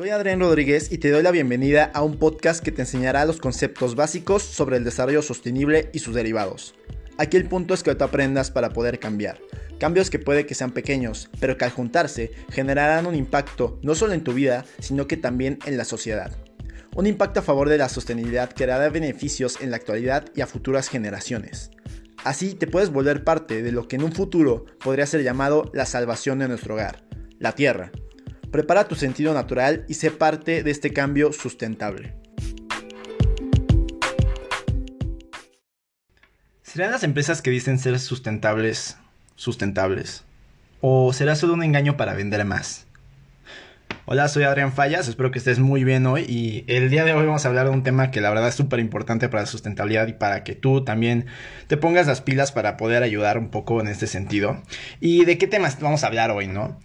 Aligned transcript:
Soy 0.00 0.08
Adrián 0.08 0.40
Rodríguez 0.40 0.90
y 0.90 0.96
te 0.96 1.10
doy 1.10 1.22
la 1.22 1.30
bienvenida 1.30 1.90
a 1.92 2.02
un 2.02 2.16
podcast 2.16 2.64
que 2.64 2.72
te 2.72 2.80
enseñará 2.80 3.26
los 3.26 3.36
conceptos 3.36 3.96
básicos 3.96 4.42
sobre 4.42 4.78
el 4.78 4.84
desarrollo 4.84 5.20
sostenible 5.20 5.90
y 5.92 5.98
sus 5.98 6.14
derivados. 6.14 6.74
Aquí 7.18 7.36
el 7.36 7.46
punto 7.46 7.74
es 7.74 7.82
que 7.82 7.94
tú 7.94 8.02
aprendas 8.02 8.50
para 8.50 8.70
poder 8.70 8.98
cambiar. 8.98 9.42
Cambios 9.78 10.08
que 10.08 10.18
puede 10.18 10.46
que 10.46 10.54
sean 10.54 10.70
pequeños, 10.70 11.28
pero 11.38 11.58
que 11.58 11.66
al 11.66 11.70
juntarse 11.72 12.30
generarán 12.50 13.04
un 13.04 13.14
impacto 13.14 13.78
no 13.82 13.94
solo 13.94 14.14
en 14.14 14.24
tu 14.24 14.32
vida, 14.32 14.64
sino 14.78 15.06
que 15.06 15.18
también 15.18 15.58
en 15.66 15.76
la 15.76 15.84
sociedad. 15.84 16.32
Un 16.96 17.06
impacto 17.06 17.40
a 17.40 17.42
favor 17.42 17.68
de 17.68 17.76
la 17.76 17.90
sostenibilidad 17.90 18.50
que 18.50 18.64
dará 18.64 18.88
beneficios 18.88 19.58
en 19.60 19.70
la 19.70 19.76
actualidad 19.76 20.24
y 20.34 20.40
a 20.40 20.46
futuras 20.46 20.88
generaciones. 20.88 21.72
Así 22.24 22.54
te 22.54 22.66
puedes 22.66 22.88
volver 22.88 23.22
parte 23.22 23.62
de 23.62 23.70
lo 23.70 23.86
que 23.86 23.96
en 23.96 24.04
un 24.04 24.12
futuro 24.12 24.64
podría 24.82 25.04
ser 25.04 25.22
llamado 25.22 25.70
la 25.74 25.84
salvación 25.84 26.38
de 26.38 26.48
nuestro 26.48 26.72
hogar, 26.72 27.04
la 27.38 27.52
Tierra. 27.52 27.92
Prepara 28.50 28.88
tu 28.88 28.96
sentido 28.96 29.32
natural 29.32 29.84
y 29.86 29.94
sé 29.94 30.10
parte 30.10 30.64
de 30.64 30.72
este 30.72 30.92
cambio 30.92 31.32
sustentable. 31.32 32.14
¿Serán 36.62 36.90
las 36.90 37.04
empresas 37.04 37.42
que 37.42 37.50
dicen 37.50 37.78
ser 37.78 38.00
sustentables 38.00 38.96
sustentables? 39.36 40.24
¿O 40.80 41.12
será 41.12 41.36
solo 41.36 41.54
un 41.54 41.62
engaño 41.62 41.96
para 41.96 42.14
vender 42.14 42.44
más? 42.44 42.86
Hola, 44.04 44.26
soy 44.26 44.42
Adrián 44.42 44.72
Fallas, 44.72 45.06
espero 45.06 45.30
que 45.30 45.38
estés 45.38 45.60
muy 45.60 45.84
bien 45.84 46.04
hoy 46.06 46.24
y 46.28 46.64
el 46.66 46.90
día 46.90 47.04
de 47.04 47.12
hoy 47.14 47.26
vamos 47.26 47.44
a 47.44 47.48
hablar 47.48 47.66
de 47.66 47.72
un 47.72 47.84
tema 47.84 48.10
que 48.10 48.20
la 48.20 48.30
verdad 48.30 48.48
es 48.48 48.56
súper 48.56 48.80
importante 48.80 49.28
para 49.28 49.44
la 49.44 49.46
sustentabilidad 49.46 50.08
y 50.08 50.14
para 50.14 50.42
que 50.42 50.56
tú 50.56 50.82
también 50.82 51.26
te 51.68 51.76
pongas 51.76 52.08
las 52.08 52.20
pilas 52.20 52.50
para 52.50 52.76
poder 52.76 53.04
ayudar 53.04 53.38
un 53.38 53.50
poco 53.50 53.80
en 53.80 53.86
este 53.86 54.08
sentido. 54.08 54.60
¿Y 54.98 55.24
de 55.24 55.38
qué 55.38 55.46
temas 55.46 55.78
vamos 55.78 56.02
a 56.02 56.08
hablar 56.08 56.32
hoy, 56.32 56.48
no? 56.48 56.76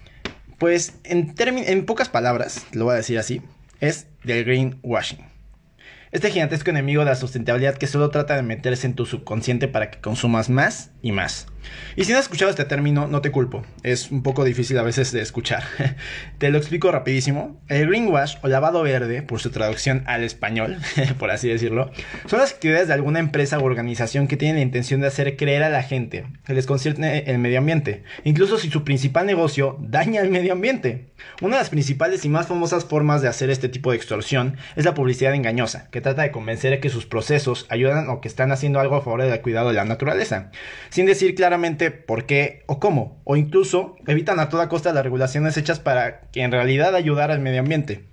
Pues 0.58 0.94
en, 1.04 1.34
en 1.38 1.86
pocas 1.86 2.10
palabras, 2.10 2.66
lo 2.72 2.86
voy 2.86 2.94
a 2.94 2.98
decir 2.98 3.20
así, 3.20 3.42
es 3.82 4.08
del 4.24 4.46
greenwashing. 4.46 5.35
Este 6.16 6.32
gigantesco 6.32 6.70
enemigo 6.70 7.02
de 7.02 7.10
la 7.10 7.16
sustentabilidad 7.16 7.76
que 7.76 7.88
solo 7.88 8.10
trata 8.10 8.38
de 8.38 8.42
meterse 8.42 8.88
en 8.88 8.94
tu 8.94 9.06
subconsciente 9.06 9.68
para 9.68 9.92
que 9.92 10.00
consumas 10.00 10.50
más 10.50 10.92
y 11.02 11.12
más. 11.12 11.48
Y 11.96 12.04
si 12.04 12.12
no 12.12 12.18
has 12.18 12.26
escuchado 12.26 12.52
este 12.52 12.66
término, 12.66 13.08
no 13.08 13.22
te 13.22 13.32
culpo. 13.32 13.66
Es 13.84 14.12
un 14.12 14.24
poco 14.24 14.44
difícil 14.44 14.78
a 14.78 14.84
veces 14.84 15.12
de 15.12 15.22
escuchar. 15.22 15.64
te 16.38 16.50
lo 16.50 16.58
explico 16.58 16.92
rapidísimo. 16.92 17.60
El 17.68 17.88
greenwash 17.88 18.36
o 18.44 18.48
lavado 18.48 18.84
verde, 18.84 19.22
por 19.24 19.40
su 19.40 19.50
traducción 19.50 20.04
al 20.06 20.24
español, 20.24 20.78
por 21.20 21.32
así 21.32 21.50
decirlo, 21.50 21.92
son 22.28 22.40
las 22.40 22.54
actividades 22.54 22.88
de 22.88 22.94
alguna 22.94 23.20
empresa 23.20 23.60
u 23.60 23.66
organización 23.66 24.28
que 24.28 24.38
tienen 24.38 24.58
la 24.58 24.62
intención 24.62 25.02
de 25.02 25.08
hacer 25.08 25.38
creer 25.38 25.64
a 25.64 25.70
la 25.70 25.84
gente 25.84 26.26
que 26.46 26.54
les 26.54 26.66
concierne 26.66 27.24
el 27.28 27.40
medio 27.40 27.60
ambiente, 27.60 28.04
incluso 28.24 28.58
si 28.58 28.70
su 28.70 28.84
principal 28.84 29.26
negocio 29.26 29.78
daña 29.80 30.22
el 30.22 30.30
medio 30.30 30.54
ambiente. 30.54 31.10
Una 31.42 31.56
de 31.56 31.62
las 31.62 31.70
principales 31.70 32.26
y 32.26 32.30
más 32.30 32.48
famosas 32.48 32.86
formas 32.86 33.22
de 33.22 33.28
hacer 33.28 33.50
este 33.50 33.70
tipo 33.70 33.92
de 33.92 33.98
extorsión 33.98 34.58
es 34.76 34.86
la 34.86 34.94
publicidad 34.94 35.34
engañosa, 35.34 35.90
que 35.92 36.02
trata 36.06 36.22
de 36.22 36.32
convencer 36.32 36.70
de 36.70 36.80
que 36.80 36.92
sus 36.92 37.08
procesos 37.08 37.66
ayudan 37.68 38.10
o 38.10 38.22
que 38.22 38.28
están 38.28 38.52
haciendo 38.52 38.80
algo 38.80 38.96
a 38.96 39.02
favor 39.02 39.24
del 39.24 39.42
cuidado 39.42 39.70
de 39.70 39.74
la 39.74 39.86
naturaleza, 39.86 40.52
sin 40.90 41.08
decir 41.08 41.34
claramente 41.34 41.90
por 41.90 42.28
qué 42.28 42.64
o 42.68 42.80
cómo, 42.80 43.20
o 43.24 43.36
incluso 43.36 43.96
evitan 44.06 44.40
a 44.40 44.50
toda 44.50 44.70
costa 44.70 44.94
las 44.94 45.04
regulaciones 45.04 45.58
hechas 45.58 45.80
para 45.80 46.22
que 46.32 46.44
en 46.44 46.52
realidad 46.52 46.94
ayudar 46.94 47.32
al 47.32 47.40
medio 47.40 47.62
ambiente. 47.62 48.06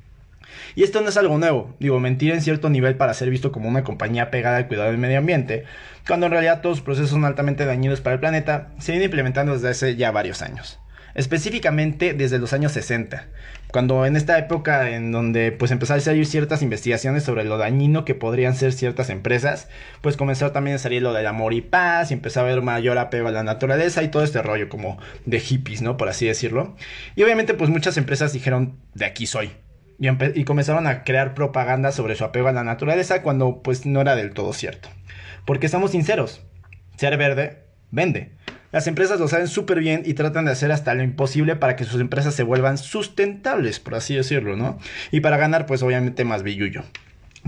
Y 0.75 0.85
esto 0.85 1.03
no 1.03 1.11
es 1.11 1.19
algo 1.19 1.37
nuevo, 1.37 1.77
digo, 1.81 2.01
mentir 2.01 2.33
en 2.33 2.41
cierto 2.41 2.71
nivel 2.71 2.97
para 2.97 3.13
ser 3.13 3.29
visto 3.29 3.53
como 3.53 3.69
una 3.69 3.85
compañía 3.85 4.31
pegada 4.31 4.57
al 4.57 4.69
cuidado 4.69 4.89
del 4.89 4.97
medio 4.97 5.19
ambiente, 5.19 5.65
cuando 6.07 6.25
en 6.25 6.33
realidad 6.33 6.63
todos 6.63 6.79
los 6.79 6.85
procesos 6.85 7.11
son 7.11 7.27
altamente 7.27 7.67
dañinos 7.67 8.01
para 8.01 8.15
el 8.15 8.21
planeta, 8.21 8.71
se 8.79 8.93
viene 8.93 9.05
implementando 9.05 9.53
desde 9.53 9.69
hace 9.69 9.97
ya 9.97 10.11
varios 10.13 10.41
años 10.41 10.79
específicamente 11.15 12.15
desde 12.15 12.39
los 12.39 12.53
años 12.53 12.73
60, 12.73 13.27
cuando 13.73 14.05
en 14.05 14.17
esta 14.17 14.39
época 14.39 14.91
en 14.91 15.13
donde 15.13 15.51
pues 15.51 15.71
empezaron 15.71 16.01
a 16.01 16.05
salir 16.05 16.27
ciertas 16.27 16.61
investigaciones 16.61 17.25
sobre 17.25 17.45
lo 17.45 17.57
dañino 17.57 18.05
que 18.05 18.15
podrían 18.15 18.55
ser 18.55 18.73
ciertas 18.73 19.09
empresas, 19.09 19.69
pues 20.03 20.19
comenzó 20.19 20.53
también 20.53 20.77
a 20.77 20.79
salir 20.79 21.01
lo 21.03 21.15
del 21.15 21.27
amor 21.27 21.55
y 21.55 21.63
paz 21.63 22.11
y 22.11 22.15
empezó 22.15 22.41
a 22.41 22.43
haber 22.43 22.61
mayor 22.61 22.99
apego 22.99 23.29
a 23.29 23.33
la 23.33 23.43
naturaleza 23.43 24.03
y 24.03 24.09
todo 24.09 24.23
este 24.25 24.43
rollo 24.43 24.69
como 24.69 24.99
de 25.25 25.41
hippies, 25.41 25.81
¿no? 25.81 25.97
Por 25.97 26.11
así 26.11 26.27
decirlo. 26.27 26.77
Y 27.17 27.23
obviamente 27.23 27.55
pues 27.55 27.71
muchas 27.71 27.97
empresas 27.97 28.35
dijeron, 28.35 28.77
de 28.95 29.07
aquí 29.07 29.27
soy. 29.27 29.51
Y, 29.99 30.45
comenzaron 30.45 30.87
a 30.87 31.05
crear 31.05 31.33
propaganda 31.33 31.93
sobre 31.93 32.17
su 32.17 32.25
apego 32.25 32.49
a 32.49 32.53
la 32.53 32.65
naturaleza 32.65 33.23
cuando 33.23 33.63
pues 33.63 33.87
no 33.87 34.01
era 34.03 34.17
del 34.17 34.35
todo 34.35 34.53
cierto. 34.53 34.91
Porque 35.47 35.67
estamos 35.67 35.93
sinceros, 35.93 36.43
ser 36.97 37.17
verde 37.17 37.63
vende. 37.91 38.33
Las 38.73 38.87
empresas 38.87 39.21
lo 39.21 39.29
saben 39.29 39.49
súper 39.49 39.81
bien 39.81 40.03
y 40.07 40.15
tratan 40.15 40.47
de 40.47 40.53
hacer 40.53 40.73
hasta 40.73 40.95
lo 40.95 41.03
imposible 41.03 41.57
para 41.57 41.77
que 41.77 41.85
sus 41.85 42.01
empresas 42.01 42.35
se 42.35 42.43
vuelvan 42.43 42.79
sustentables, 42.79 43.79
por 43.79 43.95
así 43.95 44.17
decirlo, 44.17 44.57
¿no? 44.57 44.79
Y 45.11 45.21
para 45.21 45.37
ganar, 45.37 45.67
pues 45.67 45.83
obviamente 45.83 46.25
más 46.25 46.43
billullo. 46.43 46.83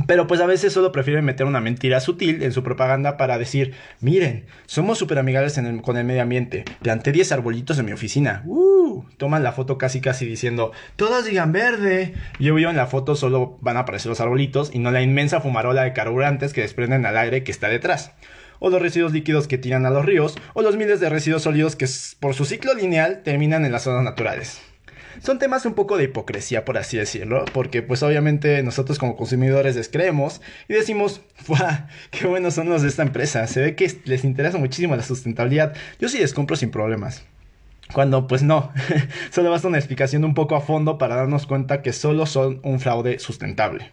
Pero 0.07 0.27
pues 0.27 0.41
a 0.41 0.47
veces 0.47 0.73
solo 0.73 0.93
prefieren 0.93 1.25
meter 1.25 1.47
una 1.47 1.61
mentira 1.61 2.01
sutil 2.01 2.43
en 2.43 2.53
su 2.53 2.63
propaganda 2.63 3.17
para 3.17 3.39
decir, 3.39 3.73
miren, 4.01 4.45
somos 4.67 4.99
súper 4.99 5.19
amigables 5.19 5.59
con 5.83 5.97
el 5.97 6.05
medio 6.05 6.21
ambiente, 6.21 6.65
planté 6.83 7.13
10 7.13 7.33
arbolitos 7.33 7.79
en 7.79 7.87
mi 7.87 7.93
oficina, 7.93 8.43
uh, 8.45 9.05
toman 9.17 9.45
la 9.45 9.53
foto 9.53 9.79
casi 9.79 10.01
casi 10.01 10.27
diciendo, 10.27 10.73
todos 10.97 11.25
digan 11.25 11.53
verde, 11.53 12.13
y 12.41 12.51
obvio 12.51 12.71
en 12.71 12.77
la 12.77 12.89
foto 12.89 13.15
solo 13.15 13.57
van 13.61 13.77
a 13.77 13.81
aparecer 13.81 14.11
los 14.11 14.21
arbolitos 14.21 14.75
y 14.75 14.81
no 14.81 14.91
la 14.91 15.01
inmensa 15.01 15.41
fumarola 15.41 15.85
de 15.85 15.93
carburantes 15.93 16.53
que 16.53 16.63
desprenden 16.63 17.07
al 17.07 17.17
aire 17.17 17.45
que 17.45 17.53
está 17.53 17.69
detrás 17.69 18.13
o 18.59 18.71
los 18.71 18.81
residuos 18.81 19.13
líquidos 19.13 19.49
que 19.49 19.59
tiran 19.59 19.87
a 19.87 19.91
los 19.91 20.05
ríos, 20.05 20.37
o 20.55 20.63
los 20.63 20.77
miles 20.77 21.01
de 21.01 21.09
residuos 21.09 21.43
sólidos 21.43 21.77
que 21.77 21.87
por 22.21 22.35
su 22.35 22.45
ciclo 22.45 22.75
lineal 22.75 23.23
terminan 23.23 23.65
en 23.65 23.73
las 23.73 23.83
zonas 23.83 24.05
naturales. 24.05 24.61
Son 25.23 25.39
temas 25.39 25.65
un 25.65 25.75
poco 25.75 25.97
de 25.97 26.05
hipocresía, 26.05 26.65
por 26.65 26.77
así 26.77 26.97
decirlo, 26.97 27.45
porque 27.53 27.83
pues 27.83 28.03
obviamente 28.03 28.63
nosotros 28.63 28.99
como 28.99 29.17
consumidores 29.17 29.75
descreemos 29.75 30.41
y 30.69 30.75
decimos, 30.75 31.21
¡Fuah! 31.37 31.89
¡Qué 32.11 32.27
buenos 32.27 32.55
son 32.55 32.69
los 32.69 32.83
de 32.83 32.89
esta 32.89 33.03
empresa! 33.03 33.47
Se 33.47 33.61
ve 33.61 33.77
que 33.77 33.91
les 34.05 34.25
interesa 34.25 34.59
muchísimo 34.59 34.97
la 34.97 35.03
sustentabilidad. 35.03 35.75
Yo 36.01 36.09
sí 36.09 36.19
les 36.19 36.35
compro 36.35 36.57
sin 36.57 36.71
problemas. 36.71 37.25
Cuando 37.93 38.27
pues 38.27 38.43
no, 38.43 38.73
solo 39.31 39.51
basta 39.51 39.69
una 39.69 39.79
explicación 39.79 40.25
un 40.25 40.35
poco 40.35 40.57
a 40.57 40.61
fondo 40.61 40.99
para 40.99 41.17
darnos 41.17 41.47
cuenta 41.47 41.83
que 41.83 41.93
solo 41.93 42.27
son 42.27 42.61
un 42.63 42.81
fraude 42.81 43.19
sustentable. 43.19 43.93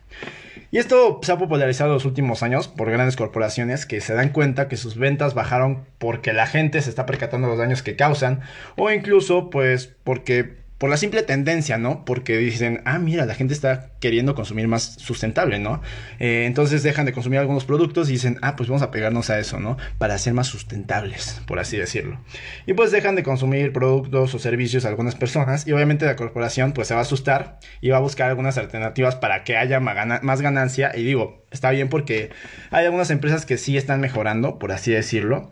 Y 0.72 0.78
esto 0.78 1.20
se 1.22 1.34
ha 1.34 1.38
popularizado 1.38 1.90
en 1.90 1.96
los 1.96 2.06
últimos 2.06 2.44
años 2.44 2.70
por 2.70 2.90
grandes 2.90 3.18
corporaciones 3.18 3.86
que 3.86 4.00
se 4.00 4.14
dan 4.14 4.30
cuenta 4.30 4.70
que 4.70 4.78
sus 4.78 4.96
ventas 4.96 5.34
bajaron 5.34 5.84
porque 5.98 6.32
la 6.32 6.48
gente 6.48 6.82
se 6.82 6.90
está 6.90 7.06
percatando 7.06 7.48
de 7.48 7.52
los 7.52 7.59
daños 7.59 7.84
que 7.84 7.98
causan 7.98 8.40
o 8.78 8.90
incluso 8.90 9.50
pues 9.50 9.94
porque 10.06 10.60
por 10.81 10.90
la 10.90 10.97
simple 10.97 11.22
tendencia, 11.22 11.78
¿no? 11.78 12.06
Porque 12.06 12.40
dicen, 12.40 12.81
ah, 12.86 12.97
mira, 12.97 13.28
la 13.28 13.36
gente 13.36 13.53
está 13.53 13.92
queriendo 14.00 14.34
consumir 14.34 14.68
más 14.68 14.96
sustentable, 14.97 15.59
¿no? 15.59 15.80
Eh, 16.18 16.46
entonces 16.47 16.81
dejan 16.81 17.06
de 17.06 17.14
consumir 17.14 17.38
algunos 17.38 17.66
productos 17.66 18.09
y 18.09 18.14
dicen, 18.14 18.40
ah, 18.42 18.56
pues 18.56 18.68
vamos 18.68 18.81
a 18.81 18.90
pegarnos 18.90 19.30
a 19.30 19.38
eso, 19.38 19.59
¿no? 19.59 19.78
Para 20.00 20.18
ser 20.18 20.34
más 20.34 20.47
sustentables, 20.47 21.40
por 21.46 21.59
así 21.59 21.78
decirlo. 21.78 22.20
Y 22.66 22.74
pues 22.74 22.90
dejan 22.90 23.16
de 23.16 23.22
consumir 23.22 23.72
productos 23.74 24.34
o 24.34 24.40
servicios 24.40 24.84
a 24.84 24.88
algunas 24.88 25.14
personas 25.14 25.68
y 25.68 25.72
obviamente 25.72 26.08
la 26.08 26.16
corporación 26.16 26.72
pues 26.72 26.88
se 26.88 26.96
va 26.96 27.02
a 27.02 27.03
asustar 27.03 27.59
y 27.80 27.91
va 27.91 27.97
a 27.97 28.02
buscar 28.02 28.30
algunas 28.30 28.58
alternativas 28.58 29.16
para 29.16 29.44
que 29.44 29.58
haya 29.58 29.80
más 29.80 30.41
ganancia. 30.41 30.94
Y 30.96 31.03
digo, 31.03 31.46
está 31.52 31.70
bien 31.70 31.90
porque 31.90 32.31
hay 32.72 32.86
algunas 32.86 33.12
empresas 33.12 33.46
que 33.46 33.59
sí 33.59 33.78
están 33.78 34.02
mejorando, 34.02 34.58
por 34.58 34.72
así 34.72 34.91
decirlo 34.91 35.52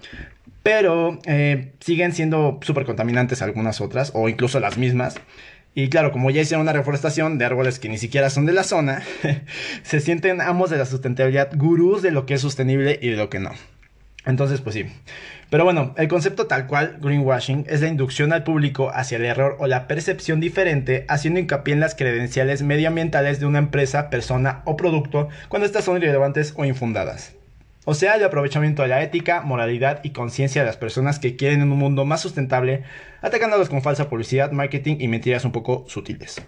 pero 0.69 1.17
eh, 1.25 1.71
siguen 1.79 2.13
siendo 2.13 2.59
súper 2.61 2.85
contaminantes 2.85 3.41
algunas 3.41 3.81
otras, 3.81 4.11
o 4.13 4.29
incluso 4.29 4.59
las 4.59 4.77
mismas. 4.77 5.15
Y 5.73 5.89
claro, 5.89 6.11
como 6.11 6.29
ya 6.29 6.41
hicieron 6.41 6.61
una 6.61 6.73
reforestación 6.73 7.39
de 7.39 7.45
árboles 7.45 7.79
que 7.79 7.89
ni 7.89 7.97
siquiera 7.97 8.29
son 8.29 8.45
de 8.45 8.53
la 8.53 8.63
zona, 8.63 9.01
se 9.81 9.99
sienten 9.99 10.41
amos 10.41 10.69
de 10.69 10.77
la 10.77 10.85
sustentabilidad, 10.85 11.49
gurús 11.55 12.03
de 12.03 12.11
lo 12.11 12.27
que 12.27 12.35
es 12.35 12.41
sostenible 12.41 12.99
y 13.01 13.09
de 13.09 13.17
lo 13.17 13.31
que 13.31 13.39
no. 13.39 13.49
Entonces, 14.27 14.61
pues 14.61 14.75
sí. 14.75 14.85
Pero 15.49 15.63
bueno, 15.63 15.95
el 15.97 16.07
concepto 16.07 16.45
tal 16.45 16.67
cual, 16.67 16.99
greenwashing, 17.01 17.65
es 17.67 17.81
la 17.81 17.87
inducción 17.87 18.31
al 18.31 18.43
público 18.43 18.91
hacia 18.93 19.17
el 19.17 19.25
error 19.25 19.57
o 19.57 19.65
la 19.65 19.87
percepción 19.87 20.39
diferente, 20.39 21.03
haciendo 21.07 21.39
hincapié 21.39 21.73
en 21.73 21.79
las 21.79 21.95
credenciales 21.95 22.61
medioambientales 22.61 23.39
de 23.39 23.47
una 23.47 23.57
empresa, 23.57 24.11
persona 24.11 24.61
o 24.65 24.77
producto 24.77 25.29
cuando 25.47 25.65
estas 25.65 25.85
son 25.85 25.97
irrelevantes 25.97 26.53
o 26.55 26.63
infundadas. 26.63 27.38
O 27.89 27.95
sea, 27.95 28.17
el 28.17 28.23
aprovechamiento 28.23 28.83
de 28.83 28.87
la 28.87 29.01
ética, 29.01 29.41
moralidad 29.41 30.01
y 30.03 30.11
conciencia 30.11 30.61
de 30.61 30.67
las 30.67 30.77
personas 30.77 31.17
que 31.17 31.35
quieren 31.35 31.63
un 31.63 31.69
mundo 31.69 32.05
más 32.05 32.21
sustentable, 32.21 32.83
atacándolos 33.23 33.67
con 33.67 33.81
falsa 33.81 34.09
publicidad, 34.09 34.51
marketing 34.51 34.97
y 34.99 35.07
mentiras 35.07 35.43
un 35.43 35.51
poco 35.51 35.85
sutiles. 35.87 36.39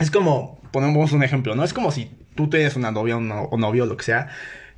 Es 0.00 0.10
como, 0.10 0.58
ponemos 0.72 1.12
un 1.12 1.22
ejemplo, 1.22 1.54
¿no? 1.54 1.64
Es 1.64 1.74
como 1.74 1.92
si 1.92 2.10
tú 2.34 2.48
tienes 2.48 2.76
una 2.76 2.90
novia 2.90 3.18
o 3.18 3.58
novio 3.58 3.84
o 3.84 3.86
lo 3.86 3.98
que 3.98 4.04
sea, 4.04 4.28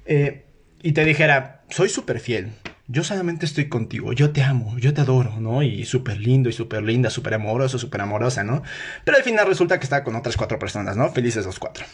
eh, 0.07 0.45
y 0.83 0.91
te 0.91 1.05
dijera, 1.05 1.63
soy 1.69 1.89
súper 1.89 2.19
fiel, 2.19 2.51
yo 2.89 3.05
solamente 3.05 3.47
estoy 3.47 3.69
contigo, 3.69 4.13
yo 4.13 4.33
te 4.33 4.43
amo, 4.43 4.77
yo 4.77 4.93
te 4.93 5.03
adoro, 5.03 5.37
¿no? 5.39 5.63
Y 5.63 5.85
súper 5.85 6.19
lindo 6.19 6.49
y 6.49 6.53
súper 6.53 6.83
linda, 6.83 7.11
súper 7.11 7.35
amoroso, 7.35 7.79
súper 7.79 8.01
amorosa, 8.01 8.43
¿no? 8.43 8.65
Pero 9.05 9.19
al 9.19 9.23
final 9.23 9.47
resulta 9.47 9.79
que 9.79 9.85
está 9.85 10.03
con 10.03 10.17
otras 10.17 10.37
cuatro 10.37 10.59
personas, 10.59 10.97
¿no? 10.97 11.13
Felices 11.13 11.47
los 11.47 11.61
cuatro. 11.61 11.85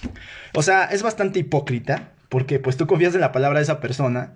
O 0.55 0.63
sea, 0.63 0.87
es 0.87 1.03
bastante 1.03 1.41
hipócrita 1.41 2.13
porque 2.29 2.59
pues 2.59 2.77
tú 2.77 2.87
confías 2.87 3.15
en 3.15 3.21
la 3.21 3.33
palabra 3.33 3.59
de 3.59 3.65
esa 3.65 3.81
persona 3.81 4.35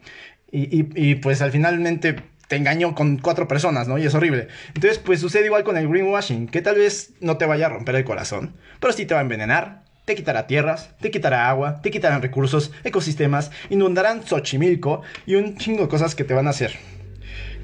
y, 0.51 0.77
y, 0.77 0.89
y 0.95 1.15
pues 1.17 1.43
al 1.43 1.53
finalmente 1.53 2.17
te 2.51 2.57
engañó 2.57 2.97
con 2.97 3.19
cuatro 3.19 3.47
personas, 3.47 3.87
¿no? 3.87 3.97
Y 3.97 4.07
es 4.07 4.15
horrible. 4.15 4.49
Entonces, 4.75 4.99
pues 4.99 5.21
sucede 5.21 5.47
igual 5.47 5.63
con 5.63 5.77
el 5.77 5.89
greenwashing, 5.89 6.49
que 6.49 6.61
tal 6.61 6.75
vez 6.77 7.13
no 7.21 7.37
te 7.37 7.47
vaya 7.47 7.67
a 7.67 7.69
romper 7.69 7.95
el 7.95 8.05
corazón, 8.05 8.57
pero 8.81 8.93
sí 8.93 9.07
te 9.07 9.15
va 9.15 9.21
a 9.21 9.23
envenenar, 9.23 9.85
te 10.05 10.17
quitará 10.17 10.49
tierras, 10.49 10.91
te 11.01 11.13
quitará 11.13 11.49
agua, 11.49 11.81
te 11.81 11.93
quitarán 11.93 12.23
recursos, 12.23 12.73
ecosistemas, 12.83 13.53
inundarán 13.69 14.27
Xochimilco 14.27 15.03
y 15.27 15.37
un 15.37 15.57
chingo 15.59 15.83
de 15.83 15.89
cosas 15.89 16.17
que 16.17 16.25
te 16.25 16.35
van 16.35 16.49
a 16.49 16.51
hacer. 16.51 16.73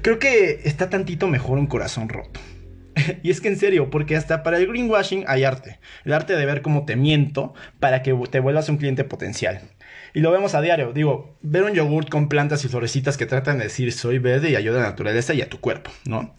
Creo 0.01 0.19
que 0.19 0.61
está 0.63 0.89
tantito 0.89 1.27
mejor 1.27 1.57
un 1.57 1.67
corazón 1.67 2.07
roto. 2.07 2.39
y 3.23 3.31
es 3.31 3.41
que 3.41 3.49
en 3.49 3.57
serio, 3.57 3.89
porque 3.89 4.15
hasta 4.15 4.41
para 4.41 4.57
el 4.57 4.67
greenwashing 4.67 5.25
hay 5.27 5.43
arte. 5.43 5.79
El 6.05 6.13
arte 6.13 6.37
de 6.37 6.45
ver 6.45 6.61
cómo 6.61 6.85
te 6.85 6.95
miento 6.95 7.53
para 7.81 8.01
que 8.03 8.13
te 8.31 8.39
vuelvas 8.39 8.69
un 8.69 8.77
cliente 8.77 9.03
potencial. 9.03 9.59
Y 10.17 10.21
lo 10.21 10.31
vemos 10.31 10.55
a 10.55 10.61
diario. 10.63 10.93
Digo, 10.93 11.37
ver 11.43 11.61
un 11.61 11.73
yogurt 11.73 12.09
con 12.09 12.27
plantas 12.27 12.65
y 12.65 12.69
florecitas 12.69 13.17
que 13.17 13.27
tratan 13.27 13.59
de 13.59 13.65
decir 13.65 13.93
soy 13.93 14.17
verde 14.17 14.49
y 14.49 14.55
ayuda 14.55 14.79
a 14.79 14.81
la 14.81 14.89
naturaleza 14.89 15.35
y 15.35 15.43
a 15.43 15.47
tu 15.47 15.59
cuerpo, 15.59 15.91
¿no? 16.07 16.33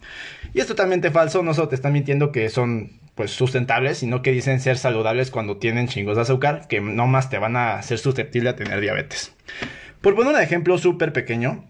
Y 0.53 0.59
es 0.59 0.67
totalmente 0.67 1.11
falso, 1.11 1.43
no 1.43 1.53
solo 1.53 1.69
te 1.69 1.75
están 1.75 1.93
mintiendo 1.93 2.33
que 2.33 2.49
son 2.49 2.99
pues 3.15 3.31
sustentables, 3.31 3.99
sino 3.99 4.21
que 4.21 4.33
dicen 4.33 4.59
ser 4.59 4.77
saludables 4.77 5.31
cuando 5.31 5.59
tienen 5.59 5.87
chingos 5.87 6.17
de 6.17 6.23
azúcar, 6.23 6.67
que 6.67 6.81
no 6.81 7.07
más 7.07 7.29
te 7.29 7.37
van 7.37 7.55
a 7.55 7.75
hacer 7.75 7.99
susceptible 7.99 8.49
a 8.49 8.57
tener 8.57 8.81
diabetes. 8.81 9.33
Por 10.01 10.13
poner 10.13 10.33
un 10.33 10.41
ejemplo 10.41 10.77
súper 10.77 11.13
pequeño, 11.13 11.63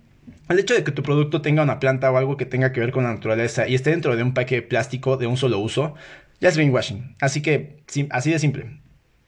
el 0.49 0.57
hecho 0.57 0.73
de 0.73 0.83
que 0.83 0.91
tu 0.91 1.03
producto 1.03 1.43
tenga 1.43 1.61
una 1.61 1.79
planta 1.79 2.11
o 2.11 2.17
algo 2.17 2.37
que 2.37 2.47
tenga 2.47 2.71
que 2.71 2.79
ver 2.79 2.89
con 2.91 3.03
la 3.03 3.13
naturaleza 3.13 3.67
y 3.67 3.75
esté 3.75 3.91
dentro 3.91 4.15
de 4.15 4.23
un 4.23 4.33
paquete 4.33 4.63
plástico 4.63 5.17
de 5.17 5.27
un 5.27 5.37
solo 5.37 5.59
uso, 5.59 5.93
ya 6.39 6.49
es 6.49 6.55
greenwashing. 6.55 7.17
Así 7.21 7.43
que, 7.43 7.83
así 8.09 8.31
de 8.31 8.39
simple 8.39 8.79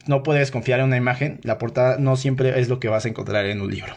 no 0.08 0.24
puedes 0.24 0.52
confiar 0.52 0.80
en 0.80 0.88
una 0.88 0.98
imagen, 0.98 1.40
la 1.44 1.58
portada 1.58 1.98
no 1.98 2.16
siempre 2.16 2.60
es 2.60 2.70
lo 2.70 2.80
que 2.80 2.90
vas 2.90 3.06
a 3.06 3.10
encontrar 3.10 3.46
en 3.46 3.62
un 3.62 3.72
libro. 3.72 3.96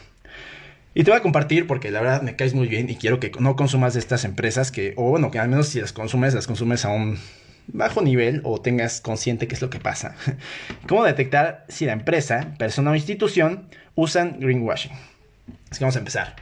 Y 0.95 1.03
te 1.03 1.11
voy 1.11 1.19
a 1.19 1.23
compartir 1.23 1.67
porque 1.67 1.91
la 1.91 2.01
verdad 2.01 2.23
me 2.23 2.37
caes 2.37 2.55
muy 2.55 2.69
bien 2.69 2.89
y 2.89 2.97
quiero 2.97 3.19
que 3.19 3.33
no 3.41 3.57
consumas 3.57 3.95
de 3.95 4.01
estas 4.01 4.25
empresas 4.25 4.71
que, 4.71 4.95
o 4.97 5.11
bueno, 5.11 5.31
que 5.31 5.41
al 5.41 5.49
menos 5.49 5.69
si 5.69 5.81
las 5.81 5.93
consumes, 5.93 6.35
las 6.35 6.47
consumes 6.47 6.85
a 6.85 6.91
un 6.91 7.19
bajo 7.67 8.01
nivel 8.01 8.43
o 8.45 8.61
tengas 8.61 9.01
consciente 9.01 9.49
qué 9.49 9.55
es 9.55 9.63
lo 9.63 9.71
que 9.71 9.81
pasa. 9.81 10.15
¿Cómo 10.87 11.03
detectar 11.05 11.65
si 11.69 11.87
la 11.87 11.93
empresa, 11.93 12.55
persona 12.59 12.93
o 12.93 12.95
institución 12.95 13.69
usan 13.97 14.39
greenwashing? 14.39 14.93
Así 15.71 15.79
que 15.79 15.85
vamos 15.85 15.97
a 15.97 16.01
empezar. 16.01 16.37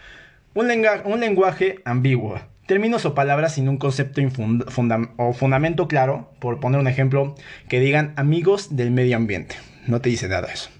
Un, 0.54 0.70
un 1.04 1.20
lenguaje 1.20 1.80
ambiguo. 1.86 2.38
Términos 2.72 3.04
o 3.04 3.12
palabras 3.12 3.56
sin 3.56 3.68
un 3.68 3.76
concepto 3.76 4.22
o 5.18 5.32
fundamento 5.34 5.88
claro, 5.88 6.30
por 6.40 6.58
poner 6.58 6.80
un 6.80 6.88
ejemplo, 6.88 7.34
que 7.68 7.80
digan 7.80 8.14
amigos 8.16 8.74
del 8.74 8.90
medio 8.90 9.18
ambiente. 9.18 9.56
No 9.86 10.00
te 10.00 10.08
dice 10.08 10.26
nada 10.26 10.48
eso. 10.50 10.70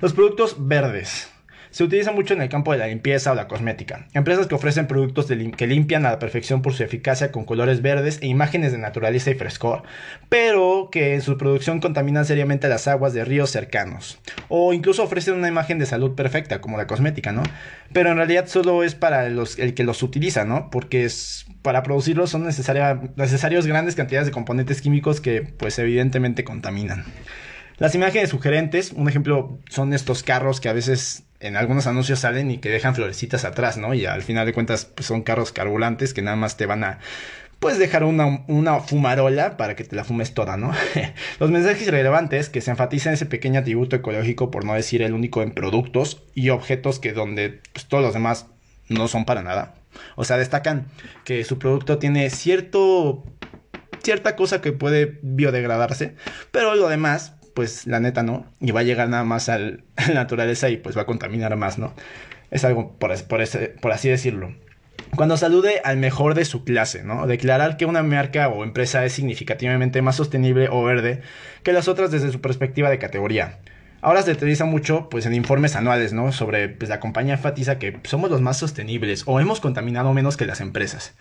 Los 0.00 0.12
productos 0.12 0.54
verdes 0.60 1.33
se 1.74 1.82
utiliza 1.82 2.12
mucho 2.12 2.34
en 2.34 2.40
el 2.40 2.48
campo 2.48 2.70
de 2.70 2.78
la 2.78 2.86
limpieza 2.86 3.32
o 3.32 3.34
la 3.34 3.48
cosmética. 3.48 4.06
Empresas 4.14 4.46
que 4.46 4.54
ofrecen 4.54 4.86
productos 4.86 5.26
que 5.26 5.66
limpian 5.66 6.06
a 6.06 6.10
la 6.10 6.18
perfección 6.20 6.62
por 6.62 6.72
su 6.72 6.84
eficacia 6.84 7.32
con 7.32 7.44
colores 7.44 7.82
verdes 7.82 8.20
e 8.22 8.28
imágenes 8.28 8.70
de 8.70 8.78
naturaleza 8.78 9.32
y 9.32 9.34
frescor, 9.34 9.82
pero 10.28 10.88
que 10.92 11.14
en 11.14 11.20
su 11.20 11.36
producción 11.36 11.80
contaminan 11.80 12.26
seriamente 12.26 12.68
las 12.68 12.86
aguas 12.86 13.12
de 13.12 13.24
ríos 13.24 13.50
cercanos. 13.50 14.20
O 14.46 14.72
incluso 14.72 15.02
ofrecen 15.02 15.34
una 15.34 15.48
imagen 15.48 15.80
de 15.80 15.86
salud 15.86 16.14
perfecta, 16.14 16.60
como 16.60 16.76
la 16.76 16.86
cosmética, 16.86 17.32
¿no? 17.32 17.42
Pero 17.92 18.12
en 18.12 18.18
realidad 18.18 18.46
solo 18.46 18.84
es 18.84 18.94
para 18.94 19.28
los, 19.28 19.58
el 19.58 19.74
que 19.74 19.82
los 19.82 20.00
utiliza, 20.04 20.44
¿no? 20.44 20.70
Porque 20.70 21.08
para 21.62 21.82
producirlos 21.82 22.30
son 22.30 22.44
necesarios 22.44 23.66
grandes 23.66 23.96
cantidades 23.96 24.26
de 24.26 24.32
componentes 24.32 24.80
químicos 24.80 25.20
que 25.20 25.42
pues 25.42 25.76
evidentemente 25.80 26.44
contaminan. 26.44 27.04
Las 27.78 27.96
imágenes 27.96 28.30
sugerentes, 28.30 28.92
un 28.92 29.08
ejemplo 29.08 29.58
son 29.68 29.92
estos 29.92 30.22
carros 30.22 30.60
que 30.60 30.68
a 30.68 30.72
veces 30.72 31.24
en 31.44 31.56
algunos 31.56 31.86
anuncios 31.86 32.20
salen 32.20 32.50
y 32.50 32.58
que 32.58 32.70
dejan 32.70 32.94
florecitas 32.94 33.44
atrás, 33.44 33.76
¿no? 33.76 33.92
Y 33.92 34.06
al 34.06 34.22
final 34.22 34.46
de 34.46 34.54
cuentas 34.54 34.86
pues, 34.86 35.06
son 35.06 35.22
carros 35.22 35.52
carbulantes 35.52 36.14
que 36.14 36.22
nada 36.22 36.36
más 36.36 36.56
te 36.56 36.64
van 36.64 36.84
a 36.84 36.98
pues 37.60 37.78
dejar 37.78 38.04
una, 38.04 38.44
una, 38.48 38.80
fumarola 38.80 39.56
para 39.56 39.76
que 39.76 39.84
te 39.84 39.94
la 39.94 40.04
fumes 40.04 40.34
toda, 40.34 40.56
¿no? 40.56 40.72
Los 41.40 41.50
mensajes 41.50 41.88
relevantes 41.88 42.48
que 42.48 42.60
se 42.60 42.70
enfatizan 42.70 43.14
ese 43.14 43.26
pequeño 43.26 43.60
atributo 43.60 43.96
ecológico, 43.96 44.50
por 44.50 44.64
no 44.64 44.74
decir 44.74 45.02
el 45.02 45.12
único 45.12 45.42
en 45.42 45.52
productos 45.52 46.22
y 46.34 46.48
objetos 46.48 46.98
que 46.98 47.12
donde 47.12 47.60
pues, 47.72 47.86
todos 47.86 48.02
los 48.02 48.14
demás 48.14 48.46
no 48.88 49.06
son 49.06 49.24
para 49.24 49.42
nada. 49.42 49.74
O 50.16 50.24
sea, 50.24 50.36
destacan 50.36 50.86
que 51.24 51.44
su 51.44 51.58
producto 51.58 51.98
tiene 51.98 52.28
cierto 52.30 53.24
cierta 54.02 54.36
cosa 54.36 54.60
que 54.60 54.72
puede 54.72 55.18
biodegradarse, 55.22 56.16
pero 56.50 56.74
lo 56.74 56.88
demás 56.88 57.34
pues 57.54 57.86
la 57.86 58.00
neta 58.00 58.22
no, 58.22 58.46
y 58.60 58.72
va 58.72 58.80
a 58.80 58.84
llegar 58.84 59.08
nada 59.08 59.24
más 59.24 59.48
a 59.48 59.58
la 59.58 59.78
naturaleza 60.12 60.68
y 60.68 60.76
pues 60.76 60.96
va 60.96 61.02
a 61.02 61.06
contaminar 61.06 61.56
más, 61.56 61.78
¿no? 61.78 61.94
Es 62.50 62.64
algo 62.64 62.92
por, 62.98 63.20
por, 63.24 63.40
ese, 63.40 63.68
por 63.80 63.92
así 63.92 64.08
decirlo. 64.08 64.54
Cuando 65.16 65.36
salude 65.36 65.80
al 65.84 65.96
mejor 65.96 66.34
de 66.34 66.44
su 66.44 66.64
clase, 66.64 67.04
¿no? 67.04 67.26
Declarar 67.26 67.76
que 67.76 67.86
una 67.86 68.02
marca 68.02 68.48
o 68.48 68.64
empresa 68.64 69.04
es 69.04 69.12
significativamente 69.12 70.02
más 70.02 70.16
sostenible 70.16 70.68
o 70.70 70.82
verde 70.82 71.22
que 71.62 71.72
las 71.72 71.88
otras 71.88 72.10
desde 72.10 72.32
su 72.32 72.40
perspectiva 72.40 72.90
de 72.90 72.98
categoría. 72.98 73.60
Ahora 74.00 74.22
se 74.22 74.32
utiliza 74.32 74.64
mucho 74.64 75.08
pues 75.08 75.24
en 75.24 75.34
informes 75.34 75.76
anuales, 75.76 76.12
¿no? 76.12 76.32
Sobre 76.32 76.68
pues 76.68 76.90
la 76.90 77.00
compañía 77.00 77.34
enfatiza 77.34 77.78
que 77.78 78.00
somos 78.04 78.30
los 78.30 78.40
más 78.40 78.58
sostenibles 78.58 79.22
o 79.26 79.40
hemos 79.40 79.60
contaminado 79.60 80.12
menos 80.12 80.36
que 80.36 80.46
las 80.46 80.60
empresas. 80.60 81.14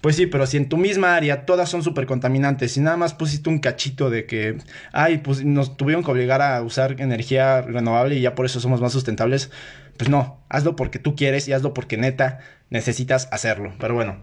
Pues 0.00 0.14
sí, 0.14 0.26
pero 0.26 0.46
si 0.46 0.56
en 0.56 0.68
tu 0.68 0.76
misma 0.76 1.16
área 1.16 1.44
todas 1.44 1.68
son 1.68 1.82
súper 1.82 2.06
contaminantes 2.06 2.76
y 2.76 2.80
nada 2.80 2.96
más 2.96 3.14
pusiste 3.14 3.50
un 3.50 3.58
cachito 3.58 4.10
de 4.10 4.26
que, 4.26 4.58
ay, 4.92 5.18
pues 5.18 5.44
nos 5.44 5.76
tuvieron 5.76 6.04
que 6.04 6.10
obligar 6.12 6.40
a 6.40 6.62
usar 6.62 7.00
energía 7.00 7.62
renovable 7.62 8.14
y 8.14 8.20
ya 8.20 8.36
por 8.36 8.46
eso 8.46 8.60
somos 8.60 8.80
más 8.80 8.92
sustentables, 8.92 9.50
pues 9.96 10.08
no, 10.08 10.40
hazlo 10.48 10.76
porque 10.76 11.00
tú 11.00 11.16
quieres 11.16 11.48
y 11.48 11.52
hazlo 11.52 11.74
porque 11.74 11.96
neta 11.96 12.38
necesitas 12.70 13.28
hacerlo. 13.32 13.72
Pero 13.80 13.94
bueno, 13.94 14.18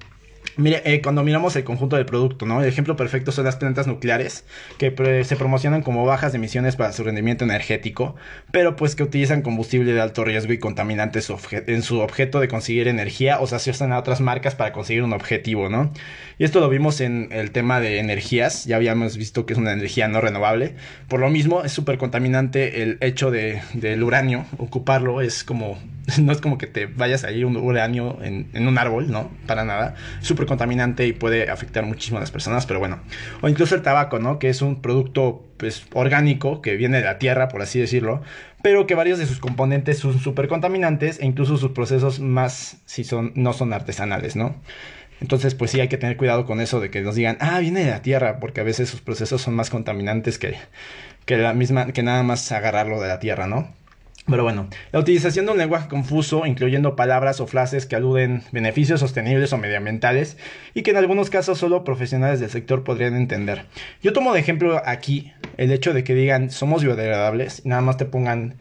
Mire, 0.57 0.81
eh, 0.85 1.01
cuando 1.01 1.21
miramos 1.23 1.55
el 1.57 1.65
conjunto 1.65 1.97
del 1.97 2.05
producto, 2.05 2.45
¿no? 2.45 2.61
El 2.61 2.69
ejemplo 2.69 2.95
perfecto 2.95 3.33
son 3.33 3.43
las 3.43 3.57
plantas 3.57 3.87
nucleares, 3.87 4.45
que 4.77 4.93
se 5.25 5.35
promocionan 5.35 5.81
como 5.81 6.05
bajas 6.05 6.33
emisiones 6.33 6.77
para 6.77 6.93
su 6.93 7.03
rendimiento 7.03 7.43
energético, 7.43 8.15
pero 8.51 8.77
pues 8.77 8.95
que 8.95 9.03
utilizan 9.03 9.41
combustible 9.41 9.91
de 9.91 9.99
alto 9.99 10.23
riesgo 10.23 10.53
y 10.53 10.57
contaminantes 10.57 11.29
en 11.51 11.81
su 11.81 11.99
objeto 11.99 12.39
de 12.39 12.47
conseguir 12.47 12.87
energía, 12.87 13.39
o 13.41 13.47
sea, 13.47 13.59
se 13.59 13.71
usan 13.71 13.91
a 13.91 13.99
otras 13.99 14.21
marcas 14.21 14.55
para 14.55 14.71
conseguir 14.71 15.03
un 15.03 15.11
objetivo, 15.11 15.67
¿no? 15.67 15.91
Y 16.37 16.45
esto 16.45 16.61
lo 16.61 16.69
vimos 16.69 17.01
en 17.01 17.29
el 17.31 17.51
tema 17.51 17.81
de 17.81 17.99
energías, 17.99 18.63
ya 18.63 18.77
habíamos 18.77 19.17
visto 19.17 19.45
que 19.45 19.53
es 19.53 19.59
una 19.59 19.73
energía 19.73 20.07
no 20.07 20.21
renovable, 20.21 20.75
por 21.09 21.19
lo 21.19 21.29
mismo 21.29 21.63
es 21.65 21.73
súper 21.73 21.97
contaminante 21.97 22.81
el 22.81 22.97
hecho 23.01 23.29
de, 23.29 23.61
del 23.73 24.03
uranio, 24.03 24.45
ocuparlo 24.57 25.19
es 25.19 25.43
como 25.43 25.77
no 26.21 26.31
es 26.31 26.41
como 26.41 26.57
que 26.57 26.67
te 26.67 26.85
vayas 26.85 27.23
a 27.23 27.31
ir 27.31 27.45
un 27.45 27.57
uranio 27.57 28.17
en, 28.21 28.49
en 28.53 28.67
un 28.67 28.77
árbol, 28.77 29.09
¿no? 29.11 29.31
Para 29.47 29.63
nada. 29.63 29.95
Súper 30.21 30.45
contaminante 30.45 31.07
y 31.07 31.13
puede 31.13 31.49
afectar 31.49 31.85
muchísimo 31.85 32.17
a 32.17 32.21
las 32.21 32.31
personas, 32.31 32.65
pero 32.65 32.79
bueno. 32.79 32.99
O 33.41 33.49
incluso 33.49 33.75
el 33.75 33.81
tabaco, 33.81 34.19
¿no? 34.19 34.37
Que 34.39 34.49
es 34.49 34.61
un 34.61 34.81
producto 34.81 35.43
pues 35.57 35.85
orgánico 35.93 36.61
que 36.61 36.75
viene 36.75 36.97
de 36.97 37.03
la 37.05 37.17
tierra, 37.17 37.47
por 37.47 37.61
así 37.61 37.79
decirlo, 37.79 38.21
pero 38.61 38.87
que 38.87 38.95
varios 38.95 39.19
de 39.19 39.25
sus 39.25 39.39
componentes 39.39 39.99
son 39.99 40.19
súper 40.19 40.47
contaminantes 40.47 41.19
e 41.19 41.25
incluso 41.25 41.57
sus 41.57 41.71
procesos 41.71 42.19
más 42.19 42.77
si 42.85 43.03
son 43.03 43.31
no 43.35 43.53
son 43.53 43.73
artesanales, 43.73 44.35
¿no? 44.35 44.55
Entonces, 45.21 45.55
pues 45.55 45.71
sí 45.71 45.79
hay 45.79 45.87
que 45.87 45.97
tener 45.97 46.17
cuidado 46.17 46.45
con 46.45 46.59
eso 46.59 46.81
de 46.81 46.91
que 46.91 47.01
nos 47.01 47.15
digan, 47.15 47.37
"Ah, 47.39 47.59
viene 47.59 47.85
de 47.85 47.91
la 47.91 48.01
tierra", 48.01 48.39
porque 48.41 48.59
a 48.59 48.63
veces 48.63 48.89
sus 48.89 49.01
procesos 49.01 49.41
son 49.41 49.55
más 49.55 49.69
contaminantes 49.69 50.37
que 50.37 50.55
que 51.25 51.37
la 51.37 51.53
misma 51.53 51.87
que 51.87 52.03
nada 52.03 52.23
más 52.23 52.51
agarrarlo 52.51 53.01
de 53.01 53.07
la 53.07 53.19
tierra, 53.19 53.47
¿no? 53.47 53.73
Pero 54.27 54.43
bueno, 54.43 54.67
la 54.91 54.99
utilización 54.99 55.45
de 55.45 55.51
un 55.51 55.59
lenguaje 55.59 55.87
confuso, 55.87 56.47
incluyendo 56.47 56.95
palabras 56.95 57.39
o 57.39 57.47
frases 57.47 57.85
que 57.85 57.95
aluden 57.95 58.41
beneficios 58.51 58.99
sostenibles 58.99 59.53
o 59.53 59.57
medioambientales 59.57 60.37
y 60.73 60.81
que 60.81 60.91
en 60.91 60.97
algunos 60.97 61.29
casos 61.29 61.59
solo 61.59 61.83
profesionales 61.83 62.39
del 62.39 62.49
sector 62.49 62.83
podrían 62.83 63.15
entender. 63.15 63.65
Yo 64.01 64.13
tomo 64.13 64.33
de 64.33 64.39
ejemplo 64.39 64.81
aquí 64.83 65.31
el 65.57 65.71
hecho 65.71 65.93
de 65.93 66.03
que 66.03 66.15
digan 66.15 66.49
somos 66.49 66.83
biodegradables 66.83 67.61
y 67.63 67.69
nada 67.69 67.81
más 67.81 67.97
te 67.97 68.05
pongan 68.05 68.55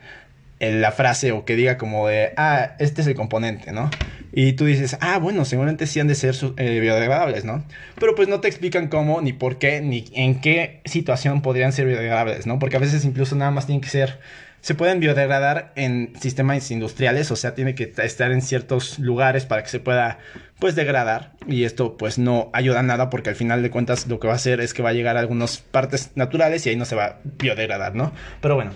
la 0.60 0.92
frase 0.92 1.32
o 1.32 1.44
que 1.44 1.56
diga 1.56 1.78
como 1.78 2.08
de, 2.08 2.32
ah, 2.36 2.76
este 2.78 3.02
es 3.02 3.06
el 3.06 3.14
componente, 3.14 3.72
¿no? 3.72 3.90
Y 4.32 4.54
tú 4.54 4.64
dices, 4.64 4.96
ah, 5.00 5.18
bueno, 5.18 5.44
seguramente 5.44 5.86
sí 5.86 6.00
han 6.00 6.08
de 6.08 6.14
ser 6.14 6.34
eh, 6.56 6.80
biodegradables, 6.80 7.44
¿no? 7.44 7.64
Pero 7.98 8.14
pues 8.14 8.28
no 8.28 8.40
te 8.40 8.48
explican 8.48 8.88
cómo, 8.88 9.20
ni 9.20 9.32
por 9.32 9.58
qué, 9.58 9.80
ni 9.80 10.06
en 10.12 10.40
qué 10.40 10.80
situación 10.84 11.40
podrían 11.40 11.72
ser 11.72 11.86
biodegradables, 11.86 12.46
¿no? 12.46 12.58
Porque 12.58 12.76
a 12.76 12.80
veces 12.80 13.04
incluso 13.04 13.36
nada 13.36 13.50
más 13.50 13.66
tienen 13.66 13.80
que 13.80 13.88
ser 13.88 14.18
se 14.64 14.74
pueden 14.74 14.98
biodegradar 14.98 15.74
en 15.76 16.14
sistemas 16.18 16.70
industriales, 16.70 17.30
o 17.30 17.36
sea, 17.36 17.54
tiene 17.54 17.74
que 17.74 17.92
estar 17.98 18.32
en 18.32 18.40
ciertos 18.40 18.98
lugares 18.98 19.44
para 19.44 19.62
que 19.62 19.68
se 19.68 19.78
pueda 19.78 20.20
pues 20.58 20.74
degradar 20.74 21.32
y 21.46 21.64
esto 21.64 21.98
pues 21.98 22.18
no 22.18 22.48
ayuda 22.54 22.80
a 22.80 22.82
nada 22.82 23.10
porque 23.10 23.28
al 23.28 23.36
final 23.36 23.62
de 23.62 23.68
cuentas 23.68 24.06
lo 24.06 24.18
que 24.18 24.26
va 24.26 24.32
a 24.32 24.36
hacer 24.36 24.62
es 24.62 24.72
que 24.72 24.82
va 24.82 24.88
a 24.88 24.92
llegar 24.94 25.18
a 25.18 25.20
algunas 25.20 25.58
partes 25.58 26.12
naturales 26.14 26.64
y 26.64 26.70
ahí 26.70 26.76
no 26.76 26.86
se 26.86 26.96
va 26.96 27.04
a 27.04 27.16
biodegradar, 27.22 27.94
¿no? 27.94 28.14
Pero 28.40 28.54
bueno, 28.54 28.70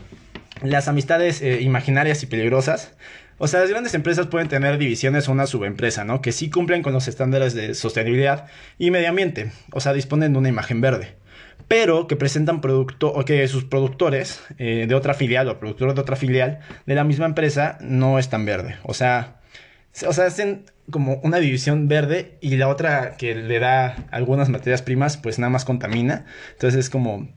las 0.62 0.88
amistades 0.88 1.40
eh, 1.40 1.62
imaginarias 1.62 2.22
y 2.22 2.26
peligrosas 2.26 2.92
o 3.38 3.46
sea, 3.46 3.60
las 3.60 3.70
grandes 3.70 3.94
empresas 3.94 4.26
pueden 4.26 4.48
tener 4.48 4.76
divisiones 4.76 5.28
o 5.28 5.32
una 5.32 5.46
subempresa, 5.46 6.04
¿no? 6.04 6.20
Que 6.20 6.32
sí 6.32 6.50
cumplen 6.50 6.82
con 6.82 6.92
los 6.92 7.08
estándares 7.08 7.54
de 7.54 7.74
sostenibilidad 7.74 8.46
y 8.78 8.90
medio 8.90 9.08
ambiente. 9.08 9.52
O 9.72 9.80
sea, 9.80 9.94
disponen 9.94 10.32
de 10.32 10.38
una 10.40 10.48
imagen 10.48 10.80
verde 10.80 11.14
pero 11.68 12.06
que 12.06 12.16
presentan 12.16 12.62
producto 12.62 13.12
o 13.12 13.24
que 13.24 13.46
sus 13.46 13.64
productores 13.64 14.42
eh, 14.56 14.86
de 14.88 14.94
otra 14.94 15.12
filial 15.12 15.48
o 15.48 15.60
productores 15.60 15.94
de 15.94 16.00
otra 16.00 16.16
filial 16.16 16.60
de 16.86 16.94
la 16.94 17.04
misma 17.04 17.26
empresa 17.26 17.76
no 17.82 18.18
están 18.18 18.46
verde. 18.46 18.76
O 18.82 18.94
sea, 18.94 19.40
o 20.06 20.12
sea, 20.14 20.26
hacen 20.26 20.64
como 20.90 21.20
una 21.22 21.38
división 21.38 21.86
verde 21.86 22.38
y 22.40 22.56
la 22.56 22.68
otra 22.68 23.16
que 23.18 23.34
le 23.34 23.58
da 23.58 24.06
algunas 24.10 24.48
materias 24.48 24.80
primas, 24.80 25.18
pues 25.18 25.38
nada 25.38 25.50
más 25.50 25.66
contamina. 25.66 26.24
Entonces 26.52 26.80
es 26.80 26.90
como, 26.90 27.28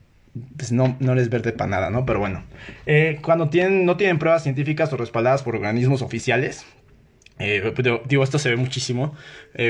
pues 0.56 0.72
no, 0.72 0.96
no 0.98 1.14
les 1.14 1.28
verde 1.28 1.52
para 1.52 1.70
nada, 1.70 1.90
¿no? 1.90 2.06
Pero 2.06 2.18
bueno, 2.18 2.44
eh, 2.86 3.18
cuando 3.22 3.50
tienen, 3.50 3.84
no 3.84 3.98
tienen 3.98 4.18
pruebas 4.18 4.44
científicas 4.44 4.90
o 4.94 4.96
respaldadas 4.96 5.42
por 5.42 5.56
organismos 5.56 6.00
oficiales, 6.00 6.64
eh, 7.38 7.74
digo, 8.08 8.24
esto 8.24 8.38
se 8.38 8.48
ve 8.48 8.56
muchísimo. 8.56 9.14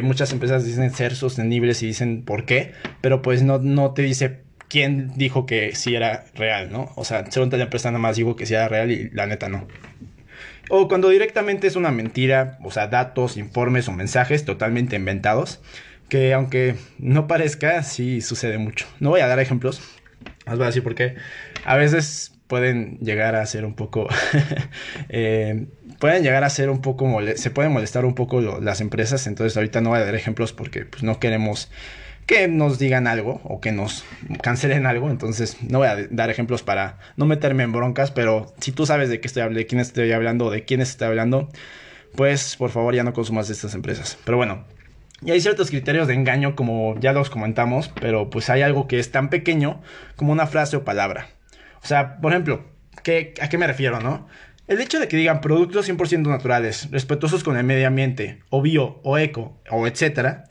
Muchas 0.02 0.32
empresas 0.32 0.64
dicen 0.64 0.92
ser 0.92 1.16
sostenibles 1.16 1.82
y 1.82 1.86
dicen 1.86 2.22
por 2.22 2.44
qué, 2.44 2.72
pero 3.00 3.22
pues 3.22 3.42
no, 3.42 3.58
no 3.58 3.92
te 3.92 4.02
dice 4.02 4.42
quién 4.72 5.12
dijo 5.16 5.44
que 5.44 5.74
sí 5.74 5.94
era 5.94 6.24
real, 6.34 6.72
¿no? 6.72 6.90
O 6.96 7.04
sea, 7.04 7.30
según 7.30 7.50
la 7.50 7.64
empresa 7.64 7.90
nada 7.90 7.98
más 7.98 8.16
digo 8.16 8.36
que 8.36 8.46
sí 8.46 8.54
era 8.54 8.68
real 8.68 8.90
y 8.90 9.10
la 9.10 9.26
neta 9.26 9.50
no. 9.50 9.68
O 10.70 10.88
cuando 10.88 11.10
directamente 11.10 11.66
es 11.66 11.76
una 11.76 11.90
mentira, 11.90 12.56
o 12.64 12.70
sea, 12.70 12.86
datos, 12.86 13.36
informes 13.36 13.86
o 13.88 13.92
mensajes 13.92 14.46
totalmente 14.46 14.96
inventados, 14.96 15.60
que 16.08 16.32
aunque 16.32 16.76
no 16.98 17.26
parezca, 17.26 17.82
sí 17.82 18.22
sucede 18.22 18.56
mucho. 18.56 18.86
No 18.98 19.10
voy 19.10 19.20
a 19.20 19.26
dar 19.26 19.40
ejemplos, 19.40 19.82
os 20.46 20.54
voy 20.54 20.62
a 20.62 20.68
decir 20.68 20.82
por 20.82 20.94
qué. 20.94 21.16
A 21.66 21.76
veces 21.76 22.32
pueden 22.46 22.96
llegar 23.00 23.36
a 23.36 23.44
ser 23.44 23.66
un 23.66 23.74
poco... 23.74 24.08
Eh, 25.10 25.66
pueden 25.98 26.22
llegar 26.22 26.44
a 26.44 26.48
ser 26.48 26.70
un 26.70 26.80
poco... 26.80 27.20
se 27.36 27.50
pueden 27.50 27.72
molestar 27.72 28.06
un 28.06 28.14
poco 28.14 28.40
las 28.40 28.80
empresas, 28.80 29.26
entonces 29.26 29.54
ahorita 29.54 29.82
no 29.82 29.90
voy 29.90 29.98
a 29.98 30.04
dar 30.06 30.14
ejemplos 30.14 30.54
porque 30.54 30.86
pues, 30.86 31.02
no 31.02 31.20
queremos 31.20 31.70
que 32.32 32.48
nos 32.48 32.78
digan 32.78 33.06
algo 33.06 33.42
o 33.44 33.60
que 33.60 33.72
nos 33.72 34.04
cancelen 34.42 34.86
algo. 34.86 35.10
Entonces, 35.10 35.58
no 35.68 35.78
voy 35.78 35.88
a 35.88 35.96
dar 36.10 36.30
ejemplos 36.30 36.62
para 36.62 36.98
no 37.16 37.26
meterme 37.26 37.62
en 37.62 37.72
broncas, 37.72 38.10
pero 38.10 38.54
si 38.58 38.72
tú 38.72 38.86
sabes 38.86 39.10
de 39.10 39.20
qué 39.20 39.26
estoy 39.26 39.42
hablando, 39.42 39.58
de 39.58 39.66
quién 39.66 39.80
estoy 39.80 40.12
hablando, 40.12 40.50
de 40.50 40.64
quiénes 40.64 40.88
estoy 40.88 41.08
hablando, 41.08 41.50
pues 42.16 42.56
por 42.56 42.70
favor 42.70 42.94
ya 42.94 43.04
no 43.04 43.12
consumas 43.12 43.48
de 43.48 43.52
estas 43.52 43.74
empresas. 43.74 44.16
Pero 44.24 44.38
bueno, 44.38 44.64
y 45.22 45.30
hay 45.30 45.42
ciertos 45.42 45.68
criterios 45.68 46.08
de 46.08 46.14
engaño, 46.14 46.56
como 46.56 46.98
ya 47.00 47.12
los 47.12 47.28
comentamos, 47.28 47.90
pero 48.00 48.30
pues 48.30 48.48
hay 48.48 48.62
algo 48.62 48.88
que 48.88 48.98
es 48.98 49.10
tan 49.10 49.28
pequeño 49.28 49.82
como 50.16 50.32
una 50.32 50.46
frase 50.46 50.76
o 50.78 50.84
palabra. 50.84 51.28
O 51.82 51.86
sea, 51.86 52.16
por 52.16 52.32
ejemplo, 52.32 52.64
¿qué, 53.02 53.34
¿a 53.42 53.50
qué 53.50 53.58
me 53.58 53.66
refiero, 53.66 54.00
no? 54.00 54.26
El 54.68 54.80
hecho 54.80 54.98
de 54.98 55.06
que 55.06 55.18
digan 55.18 55.42
productos 55.42 55.86
100% 55.86 56.26
naturales, 56.28 56.90
respetuosos 56.90 57.44
con 57.44 57.58
el 57.58 57.64
medio 57.64 57.86
ambiente, 57.86 58.40
o 58.48 58.62
bio, 58.62 59.00
o 59.02 59.18
eco, 59.18 59.60
o 59.70 59.86
etcétera, 59.86 60.44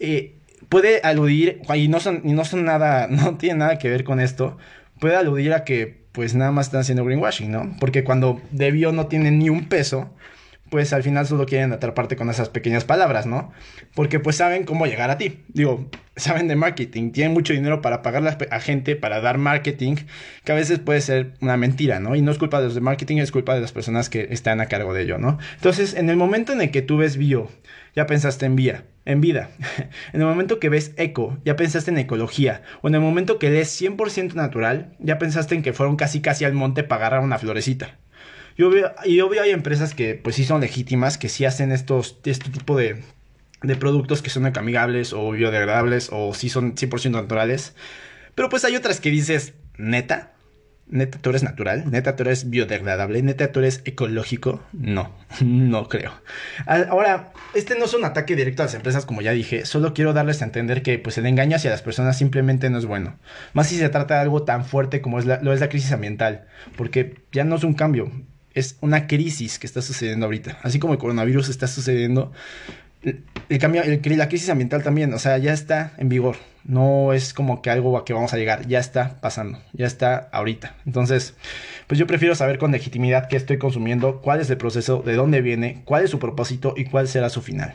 eh, 0.00 0.38
puede 0.68 1.00
aludir, 1.02 1.60
y 1.74 1.88
no 1.88 2.00
son, 2.00 2.22
y 2.24 2.32
no 2.32 2.44
son 2.44 2.64
nada, 2.64 3.06
no 3.10 3.36
tiene 3.36 3.60
nada 3.60 3.78
que 3.78 3.88
ver 3.88 4.04
con 4.04 4.20
esto, 4.20 4.56
puede 5.00 5.16
aludir 5.16 5.52
a 5.52 5.64
que 5.64 6.04
pues 6.12 6.34
nada 6.34 6.52
más 6.52 6.66
están 6.66 6.82
haciendo 6.82 7.04
greenwashing, 7.04 7.50
¿no? 7.50 7.76
Porque 7.80 8.04
cuando 8.04 8.40
debió 8.52 8.92
no 8.92 9.08
tiene 9.08 9.32
ni 9.32 9.50
un 9.50 9.68
peso, 9.68 10.14
pues 10.70 10.92
al 10.92 11.02
final 11.02 11.26
solo 11.26 11.46
quieren 11.46 11.72
atraparte 11.72 12.16
con 12.16 12.30
esas 12.30 12.48
pequeñas 12.48 12.84
palabras, 12.84 13.26
¿no? 13.26 13.52
Porque 13.94 14.20
pues 14.20 14.36
saben 14.36 14.64
cómo 14.64 14.86
llegar 14.86 15.10
a 15.10 15.18
ti. 15.18 15.40
Digo, 15.48 15.88
saben 16.16 16.48
de 16.48 16.56
marketing, 16.56 17.10
tienen 17.10 17.32
mucho 17.32 17.52
dinero 17.52 17.82
para 17.82 18.02
pagar 18.02 18.38
a 18.50 18.60
gente, 18.60 18.96
para 18.96 19.20
dar 19.20 19.38
marketing, 19.38 19.96
que 20.44 20.52
a 20.52 20.54
veces 20.54 20.78
puede 20.78 21.00
ser 21.00 21.34
una 21.40 21.56
mentira, 21.56 22.00
¿no? 22.00 22.14
Y 22.16 22.22
no 22.22 22.32
es 22.32 22.38
culpa 22.38 22.58
de 22.58 22.66
los 22.66 22.74
de 22.74 22.80
marketing, 22.80 23.18
es 23.18 23.32
culpa 23.32 23.54
de 23.54 23.60
las 23.60 23.72
personas 23.72 24.08
que 24.08 24.28
están 24.30 24.60
a 24.60 24.66
cargo 24.66 24.94
de 24.94 25.02
ello, 25.02 25.18
¿no? 25.18 25.38
Entonces, 25.56 25.94
en 25.94 26.10
el 26.10 26.16
momento 26.16 26.52
en 26.52 26.60
el 26.60 26.70
que 26.70 26.82
tú 26.82 26.96
ves 26.96 27.16
bio, 27.16 27.48
ya 27.94 28.06
pensaste 28.06 28.46
en 28.46 28.56
vía, 28.56 28.84
en 29.04 29.20
vida. 29.20 29.50
en 30.12 30.20
el 30.20 30.26
momento 30.26 30.58
que 30.60 30.68
ves 30.68 30.92
eco, 30.96 31.38
ya 31.44 31.56
pensaste 31.56 31.90
en 31.90 31.98
ecología. 31.98 32.62
O 32.82 32.88
en 32.88 32.94
el 32.94 33.00
momento 33.00 33.38
que 33.38 33.50
lees 33.50 33.80
100% 33.80 34.34
natural, 34.34 34.96
ya 34.98 35.18
pensaste 35.18 35.54
en 35.54 35.62
que 35.62 35.72
fueron 35.72 35.96
casi 35.96 36.20
casi 36.20 36.44
al 36.44 36.54
monte 36.54 36.82
para 36.84 37.06
agarrar 37.06 37.24
una 37.24 37.38
florecita. 37.38 37.98
Y 38.56 38.62
obvio, 38.62 38.92
y 39.04 39.20
obvio 39.20 39.42
hay 39.42 39.50
empresas 39.50 39.94
que 39.94 40.14
pues 40.14 40.36
sí 40.36 40.44
son 40.44 40.60
legítimas, 40.60 41.18
que 41.18 41.28
sí 41.28 41.44
hacen 41.44 41.72
estos, 41.72 42.18
este 42.24 42.50
tipo 42.50 42.76
de, 42.76 43.02
de 43.62 43.76
productos 43.76 44.22
que 44.22 44.30
son 44.30 44.46
amigables 44.46 45.12
o 45.12 45.32
biodegradables 45.32 46.08
o 46.12 46.34
sí 46.34 46.48
son 46.48 46.74
100% 46.76 47.10
naturales. 47.10 47.74
Pero 48.34 48.48
pues 48.48 48.64
hay 48.64 48.76
otras 48.76 49.00
que 49.00 49.10
dices, 49.10 49.54
neta, 49.76 50.33
neta 50.86 51.18
tú 51.18 51.30
eres 51.30 51.42
natural, 51.42 51.90
neta 51.90 52.16
tú 52.16 52.22
eres 52.24 52.50
biodegradable, 52.50 53.22
neta 53.22 53.50
tú 53.52 53.60
eres 53.60 53.82
ecológico. 53.84 54.62
No, 54.72 55.10
no 55.42 55.88
creo. 55.88 56.12
Ahora, 56.66 57.32
este 57.54 57.78
no 57.78 57.86
es 57.86 57.94
un 57.94 58.04
ataque 58.04 58.36
directo 58.36 58.62
a 58.62 58.66
las 58.66 58.74
empresas, 58.74 59.06
como 59.06 59.22
ya 59.22 59.32
dije, 59.32 59.64
solo 59.64 59.94
quiero 59.94 60.12
darles 60.12 60.42
a 60.42 60.44
entender 60.44 60.82
que 60.82 60.98
pues 60.98 61.18
el 61.18 61.26
engaño 61.26 61.56
hacia 61.56 61.70
las 61.70 61.82
personas 61.82 62.18
simplemente 62.18 62.70
no 62.70 62.78
es 62.78 62.86
bueno. 62.86 63.18
Más 63.52 63.68
si 63.68 63.76
se 63.76 63.88
trata 63.88 64.14
de 64.14 64.20
algo 64.20 64.42
tan 64.42 64.64
fuerte 64.64 65.00
como 65.00 65.18
es 65.18 65.26
lo 65.26 65.52
es 65.52 65.60
la 65.60 65.68
crisis 65.68 65.92
ambiental, 65.92 66.46
porque 66.76 67.22
ya 67.32 67.44
no 67.44 67.56
es 67.56 67.64
un 67.64 67.74
cambio, 67.74 68.10
es 68.52 68.76
una 68.80 69.06
crisis 69.06 69.58
que 69.58 69.66
está 69.66 69.82
sucediendo 69.82 70.26
ahorita. 70.26 70.58
Así 70.62 70.78
como 70.78 70.92
el 70.92 70.98
coronavirus 70.98 71.48
está 71.48 71.66
sucediendo, 71.66 72.32
el 73.02 73.58
cambio, 73.58 73.82
la 73.84 74.28
crisis 74.28 74.48
ambiental 74.48 74.82
también, 74.82 75.12
o 75.12 75.18
sea, 75.18 75.38
ya 75.38 75.52
está 75.52 75.92
en 75.98 76.08
vigor. 76.08 76.36
No 76.64 77.12
es 77.12 77.34
como 77.34 77.60
que 77.60 77.70
algo 77.70 77.98
a 77.98 78.04
que 78.04 78.12
vamos 78.12 78.32
a 78.32 78.36
llegar, 78.36 78.66
ya 78.66 78.78
está 78.78 79.20
pasando, 79.20 79.58
ya 79.72 79.86
está 79.86 80.28
ahorita. 80.32 80.74
Entonces, 80.86 81.34
pues 81.86 81.98
yo 81.98 82.06
prefiero 82.06 82.34
saber 82.34 82.58
con 82.58 82.72
legitimidad 82.72 83.28
qué 83.28 83.36
estoy 83.36 83.58
consumiendo, 83.58 84.20
cuál 84.22 84.40
es 84.40 84.48
el 84.50 84.56
proceso, 84.56 85.02
de 85.02 85.14
dónde 85.14 85.42
viene, 85.42 85.82
cuál 85.84 86.04
es 86.04 86.10
su 86.10 86.18
propósito 86.18 86.74
y 86.76 86.86
cuál 86.86 87.06
será 87.08 87.28
su 87.28 87.42
final. 87.42 87.74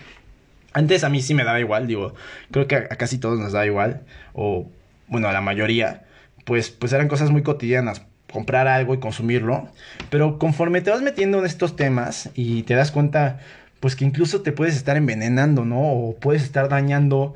Antes 0.74 1.03
a 1.03 1.10
mí 1.10 1.22
sí 1.22 1.34
me 1.34 1.43
daba 1.43 1.60
igual, 1.60 1.88
digo, 1.88 2.13
creo 2.51 2.67
que 2.67 2.75
a, 2.75 2.88
casi 2.89 3.17
todos 3.17 3.39
nos 3.39 3.51
da 3.51 3.65
igual, 3.65 4.01
o 4.34 4.67
bueno, 5.08 5.27
a 5.27 5.34
la 5.34 5.41
mayoría, 5.41 6.05
pues, 6.46 6.69
pues 6.69 6.93
eran 6.93 7.08
cosas 7.08 7.31
muy 7.31 7.43
cotidianas 7.43 8.03
comprar 8.31 8.67
algo 8.67 8.93
y 8.93 9.00
consumirlo, 9.00 9.67
pero 10.10 10.38
conforme 10.38 10.81
te 10.81 10.91
vas 10.91 11.01
metiendo 11.01 11.39
en 11.39 11.46
estos 11.46 11.75
temas 11.75 12.29
y 12.36 12.63
te 12.63 12.75
das 12.75 12.91
cuenta 12.91 13.39
pues 13.79 13.96
que 13.96 14.05
incluso 14.05 14.41
te 14.41 14.51
puedes 14.51 14.75
estar 14.75 14.98
envenenando, 14.98 15.65
¿no? 15.65 15.81
O 15.81 16.15
puedes 16.15 16.43
estar 16.43 16.69
dañando 16.69 17.36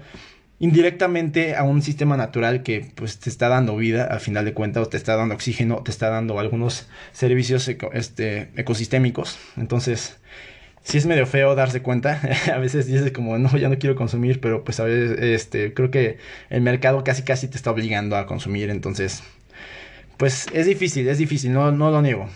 indirectamente 0.59 1.55
a 1.55 1.63
un 1.63 1.81
sistema 1.81 2.17
natural 2.17 2.63
que 2.63 2.91
pues 2.95 3.19
te 3.19 3.29
está 3.29 3.49
dando 3.49 3.75
vida 3.75 4.05
al 4.05 4.19
final 4.19 4.45
de 4.45 4.53
cuentas 4.53 4.87
o 4.87 4.89
te 4.89 4.97
está 4.97 5.15
dando 5.15 5.35
oxígeno, 5.35 5.83
te 5.83 5.91
está 5.91 6.09
dando 6.09 6.39
algunos 6.39 6.87
servicios 7.11 7.69
este, 7.93 8.49
ecosistémicos. 8.55 9.37
Entonces, 9.57 10.17
sí 10.83 10.97
es 10.97 11.05
medio 11.05 11.25
feo 11.25 11.55
darse 11.55 11.81
cuenta. 11.81 12.21
a 12.53 12.57
veces 12.57 12.85
dices 12.85 13.11
como, 13.11 13.37
no, 13.37 13.55
ya 13.57 13.69
no 13.69 13.79
quiero 13.79 13.95
consumir, 13.95 14.39
pero 14.39 14.63
pues 14.63 14.79
a 14.79 14.85
veces 14.85 15.19
este, 15.19 15.73
creo 15.73 15.91
que 15.91 16.17
el 16.49 16.61
mercado 16.61 17.03
casi 17.03 17.23
casi 17.23 17.47
te 17.47 17.57
está 17.57 17.71
obligando 17.71 18.15
a 18.15 18.25
consumir. 18.25 18.69
Entonces, 18.69 19.23
pues 20.17 20.47
es 20.53 20.65
difícil, 20.65 21.07
es 21.07 21.17
difícil, 21.17 21.53
no, 21.53 21.71
no 21.71 21.91
lo 21.91 22.01
niego. 22.01 22.29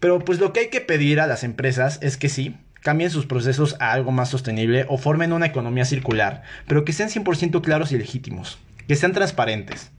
Pero 0.00 0.18
pues 0.18 0.40
lo 0.40 0.52
que 0.52 0.60
hay 0.60 0.68
que 0.68 0.80
pedir 0.80 1.20
a 1.20 1.26
las 1.26 1.44
empresas 1.44 1.98
es 2.02 2.16
que 2.16 2.28
sí, 2.28 2.56
cambien 2.80 3.10
sus 3.10 3.26
procesos 3.26 3.76
a 3.80 3.92
algo 3.92 4.12
más 4.12 4.30
sostenible 4.30 4.86
o 4.88 4.98
formen 4.98 5.32
una 5.32 5.46
economía 5.46 5.84
circular, 5.84 6.42
pero 6.66 6.84
que 6.84 6.92
sean 6.92 7.08
100% 7.08 7.60
claros 7.62 7.92
y 7.92 7.98
legítimos, 7.98 8.58
que 8.88 8.96
sean 8.96 9.12
transparentes. 9.12 9.90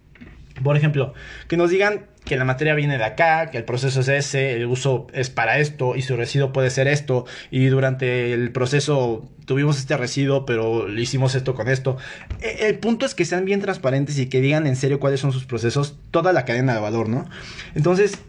Por 0.63 0.77
ejemplo, 0.77 1.13
que 1.47 1.57
nos 1.57 1.69
digan 1.69 2.05
que 2.25 2.35
la 2.35 2.45
materia 2.45 2.75
viene 2.75 2.97
de 2.97 3.03
acá, 3.03 3.49
que 3.49 3.57
el 3.57 3.63
proceso 3.63 4.01
es 4.01 4.07
ese, 4.07 4.53
el 4.53 4.67
uso 4.67 5.07
es 5.13 5.29
para 5.29 5.57
esto 5.57 5.95
y 5.95 6.03
su 6.03 6.15
residuo 6.15 6.53
puede 6.53 6.69
ser 6.69 6.87
esto 6.87 7.25
y 7.49 7.65
durante 7.65 8.33
el 8.33 8.51
proceso 8.51 9.27
tuvimos 9.45 9.79
este 9.79 9.97
residuo 9.97 10.45
pero 10.45 10.87
le 10.87 11.01
hicimos 11.01 11.33
esto 11.33 11.55
con 11.55 11.67
esto. 11.67 11.97
E, 12.41 12.67
el 12.67 12.77
punto 12.77 13.05
es 13.05 13.15
que 13.15 13.25
sean 13.25 13.45
bien 13.45 13.61
transparentes 13.61 14.19
y 14.19 14.27
que 14.27 14.39
digan 14.39 14.67
en 14.67 14.75
serio 14.75 14.99
cuáles 14.99 15.19
son 15.19 15.31
sus 15.31 15.45
procesos, 15.45 15.97
toda 16.11 16.31
la 16.31 16.45
cadena 16.45 16.75
de 16.75 16.79
valor, 16.79 17.09
¿no? 17.09 17.27
Entonces, 17.73 18.19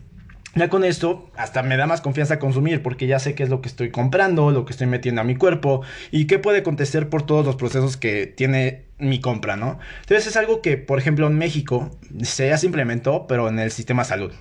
ya 0.54 0.68
con 0.68 0.84
esto, 0.84 1.30
hasta 1.36 1.62
me 1.62 1.76
da 1.76 1.86
más 1.86 2.00
confianza 2.00 2.38
consumir 2.38 2.82
porque 2.82 3.06
ya 3.06 3.18
sé 3.18 3.34
qué 3.34 3.42
es 3.42 3.48
lo 3.48 3.60
que 3.60 3.68
estoy 3.68 3.90
comprando, 3.90 4.50
lo 4.50 4.64
que 4.64 4.72
estoy 4.72 4.86
metiendo 4.86 5.20
a 5.20 5.24
mi 5.24 5.36
cuerpo 5.36 5.82
y 6.10 6.26
qué 6.26 6.38
puede 6.38 6.58
acontecer 6.58 7.08
por 7.08 7.24
todos 7.24 7.44
los 7.46 7.56
procesos 7.56 7.96
que 7.96 8.26
tiene 8.26 8.84
mi 8.98 9.20
compra, 9.20 9.56
¿no? 9.56 9.78
Entonces 10.02 10.26
es 10.26 10.36
algo 10.36 10.60
que, 10.62 10.76
por 10.76 10.98
ejemplo, 10.98 11.26
en 11.26 11.38
México 11.38 11.90
se 12.22 12.48
ya 12.48 12.58
se 12.58 12.66
implementó, 12.66 13.26
pero 13.26 13.48
en 13.48 13.58
el 13.58 13.70
sistema 13.70 14.04
salud 14.04 14.32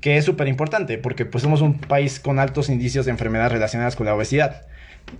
que 0.00 0.16
es 0.16 0.24
súper 0.24 0.48
importante 0.48 0.98
porque 0.98 1.24
pues 1.24 1.42
somos 1.42 1.62
un 1.62 1.78
país 1.78 2.18
con 2.18 2.40
altos 2.40 2.68
indicios 2.68 3.06
de 3.06 3.12
enfermedades 3.12 3.52
relacionadas 3.52 3.94
con 3.94 4.04
la 4.04 4.14
obesidad 4.14 4.66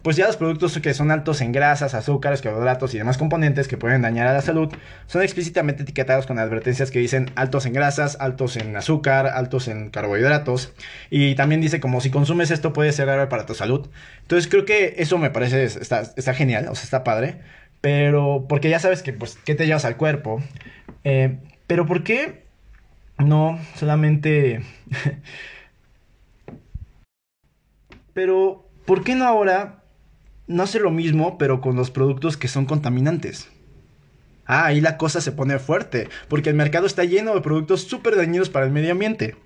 pues 0.02 0.16
ya 0.16 0.26
los 0.26 0.36
productos 0.36 0.78
que 0.78 0.94
son 0.94 1.10
altos 1.10 1.40
en 1.40 1.52
grasas, 1.52 1.94
azúcares, 1.94 2.42
carbohidratos 2.42 2.94
y 2.94 2.98
demás 2.98 3.18
componentes 3.18 3.68
que 3.68 3.76
pueden 3.76 4.02
dañar 4.02 4.26
a 4.26 4.32
la 4.32 4.40
salud 4.40 4.72
son 5.06 5.22
explícitamente 5.22 5.82
etiquetados 5.82 6.26
con 6.26 6.38
advertencias 6.38 6.90
que 6.90 6.98
dicen 6.98 7.30
altos 7.34 7.66
en 7.66 7.72
grasas, 7.72 8.16
altos 8.20 8.56
en 8.56 8.76
azúcar, 8.76 9.26
altos 9.26 9.68
en 9.68 9.90
carbohidratos. 9.90 10.72
Y 11.10 11.34
también 11.34 11.60
dice 11.60 11.80
como 11.80 12.00
si 12.00 12.10
consumes 12.10 12.50
esto 12.50 12.72
puede 12.72 12.92
ser 12.92 13.06
grave 13.06 13.26
para 13.26 13.46
tu 13.46 13.54
salud. 13.54 13.88
Entonces 14.22 14.50
creo 14.50 14.64
que 14.64 14.94
eso 14.98 15.18
me 15.18 15.30
parece 15.30 15.64
está, 15.64 16.00
está 16.16 16.34
genial, 16.34 16.68
o 16.68 16.74
sea, 16.74 16.84
está 16.84 17.04
padre, 17.04 17.40
pero 17.80 18.46
porque 18.48 18.70
ya 18.70 18.78
sabes 18.78 19.02
que 19.02 19.12
pues 19.12 19.38
qué 19.44 19.54
te 19.54 19.66
llevas 19.66 19.84
al 19.84 19.96
cuerpo, 19.96 20.42
eh, 21.04 21.38
pero 21.66 21.86
¿por 21.86 22.02
qué 22.04 22.44
no 23.18 23.58
solamente... 23.76 24.62
pero 28.14 28.68
¿por 28.84 29.04
qué 29.04 29.14
no 29.14 29.26
ahora 29.26 29.84
no 30.46 30.62
hace 30.62 30.80
lo 30.80 30.90
mismo, 30.90 31.38
pero 31.38 31.60
con 31.60 31.76
los 31.76 31.90
productos 31.90 32.36
que 32.36 32.48
son 32.48 32.66
contaminantes? 32.66 33.48
Ah, 34.44 34.66
ahí 34.66 34.80
la 34.80 34.96
cosa 34.96 35.20
se 35.20 35.32
pone 35.32 35.58
fuerte, 35.58 36.08
porque 36.28 36.50
el 36.50 36.56
mercado 36.56 36.86
está 36.86 37.04
lleno 37.04 37.34
de 37.34 37.40
productos 37.40 37.82
súper 37.82 38.16
dañinos 38.16 38.50
para 38.50 38.66
el 38.66 38.72
medio 38.72 38.92
ambiente. 38.92 39.36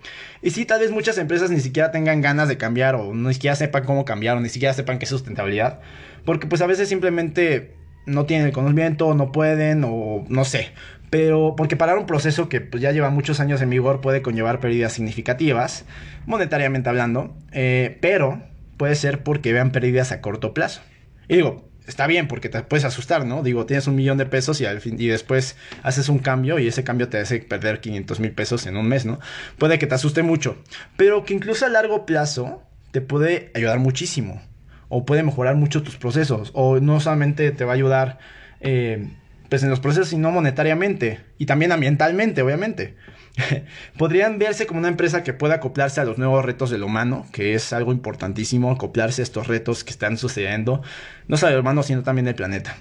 Y 0.42 0.50
sí, 0.50 0.64
tal 0.64 0.80
vez 0.80 0.90
muchas 0.90 1.18
empresas 1.18 1.50
ni 1.50 1.60
siquiera 1.60 1.90
tengan 1.90 2.22
ganas 2.22 2.48
de 2.48 2.56
cambiar, 2.56 2.94
o 2.94 3.14
ni 3.14 3.34
siquiera 3.34 3.56
sepan 3.56 3.84
cómo 3.84 4.04
cambiar, 4.06 4.38
o 4.38 4.40
ni 4.40 4.48
siquiera 4.48 4.72
sepan 4.72 4.98
qué 4.98 5.04
es 5.04 5.10
sustentabilidad, 5.10 5.80
porque 6.24 6.46
pues 6.46 6.62
a 6.62 6.66
veces 6.66 6.88
simplemente 6.88 7.76
no 8.06 8.24
tienen 8.24 8.46
el 8.46 8.52
conocimiento, 8.52 9.14
no 9.14 9.32
pueden, 9.32 9.84
o 9.84 10.24
no 10.28 10.44
sé. 10.44 10.72
Pero 11.10 11.54
porque 11.56 11.76
parar 11.76 11.98
un 11.98 12.06
proceso 12.06 12.48
que 12.48 12.60
pues, 12.60 12.82
ya 12.82 12.90
lleva 12.90 13.10
muchos 13.10 13.38
años 13.38 13.60
en 13.60 13.70
vigor 13.70 14.00
puede 14.00 14.22
conllevar 14.22 14.60
pérdidas 14.60 14.94
significativas, 14.94 15.84
monetariamente 16.24 16.88
hablando, 16.88 17.36
eh, 17.52 17.98
pero 18.00 18.42
puede 18.76 18.94
ser 18.94 19.22
porque 19.22 19.52
vean 19.52 19.70
pérdidas 19.70 20.12
a 20.12 20.20
corto 20.20 20.54
plazo. 20.54 20.82
Y 21.28 21.36
digo, 21.36 21.68
está 21.86 22.06
bien 22.06 22.28
porque 22.28 22.48
te 22.48 22.62
puedes 22.62 22.84
asustar, 22.84 23.24
¿no? 23.24 23.42
Digo, 23.42 23.66
tienes 23.66 23.86
un 23.86 23.96
millón 23.96 24.18
de 24.18 24.26
pesos 24.26 24.60
y, 24.60 25.06
después 25.08 25.56
haces 25.82 26.08
un 26.08 26.18
cambio 26.18 26.58
y 26.58 26.66
ese 26.66 26.84
cambio 26.84 27.08
te 27.08 27.18
hace 27.18 27.40
perder 27.40 27.80
500 27.80 28.20
mil 28.20 28.32
pesos 28.32 28.66
en 28.66 28.76
un 28.76 28.88
mes, 28.88 29.06
¿no? 29.06 29.18
Puede 29.58 29.78
que 29.78 29.86
te 29.86 29.94
asuste 29.94 30.22
mucho, 30.22 30.62
pero 30.96 31.24
que 31.24 31.34
incluso 31.34 31.66
a 31.66 31.68
largo 31.68 32.06
plazo 32.06 32.62
te 32.90 33.00
puede 33.00 33.50
ayudar 33.54 33.78
muchísimo 33.78 34.42
o 34.88 35.04
puede 35.04 35.22
mejorar 35.22 35.56
mucho 35.56 35.82
tus 35.82 35.96
procesos 35.96 36.50
o 36.54 36.80
no 36.80 37.00
solamente 37.00 37.50
te 37.50 37.64
va 37.64 37.72
a 37.72 37.74
ayudar 37.74 38.18
eh, 38.60 39.08
pues 39.48 39.62
en 39.62 39.70
los 39.70 39.80
procesos 39.80 40.08
sino 40.08 40.30
monetariamente 40.30 41.20
y 41.38 41.46
también 41.46 41.72
ambientalmente, 41.72 42.42
obviamente. 42.42 42.96
Podrían 43.98 44.38
verse 44.38 44.66
como 44.66 44.80
una 44.80 44.88
empresa 44.88 45.22
que 45.22 45.32
pueda 45.32 45.56
acoplarse 45.56 46.00
a 46.00 46.04
los 46.04 46.18
nuevos 46.18 46.44
retos 46.44 46.70
del 46.70 46.82
humano, 46.82 47.26
que 47.32 47.54
es 47.54 47.72
algo 47.72 47.92
importantísimo, 47.92 48.70
acoplarse 48.70 49.22
a 49.22 49.24
estos 49.24 49.46
retos 49.46 49.84
que 49.84 49.90
están 49.90 50.16
sucediendo, 50.16 50.82
no 51.28 51.36
solo 51.36 51.52
el 51.52 51.60
humano, 51.60 51.82
sino 51.82 52.02
también 52.02 52.28
el 52.28 52.34
planeta. 52.34 52.76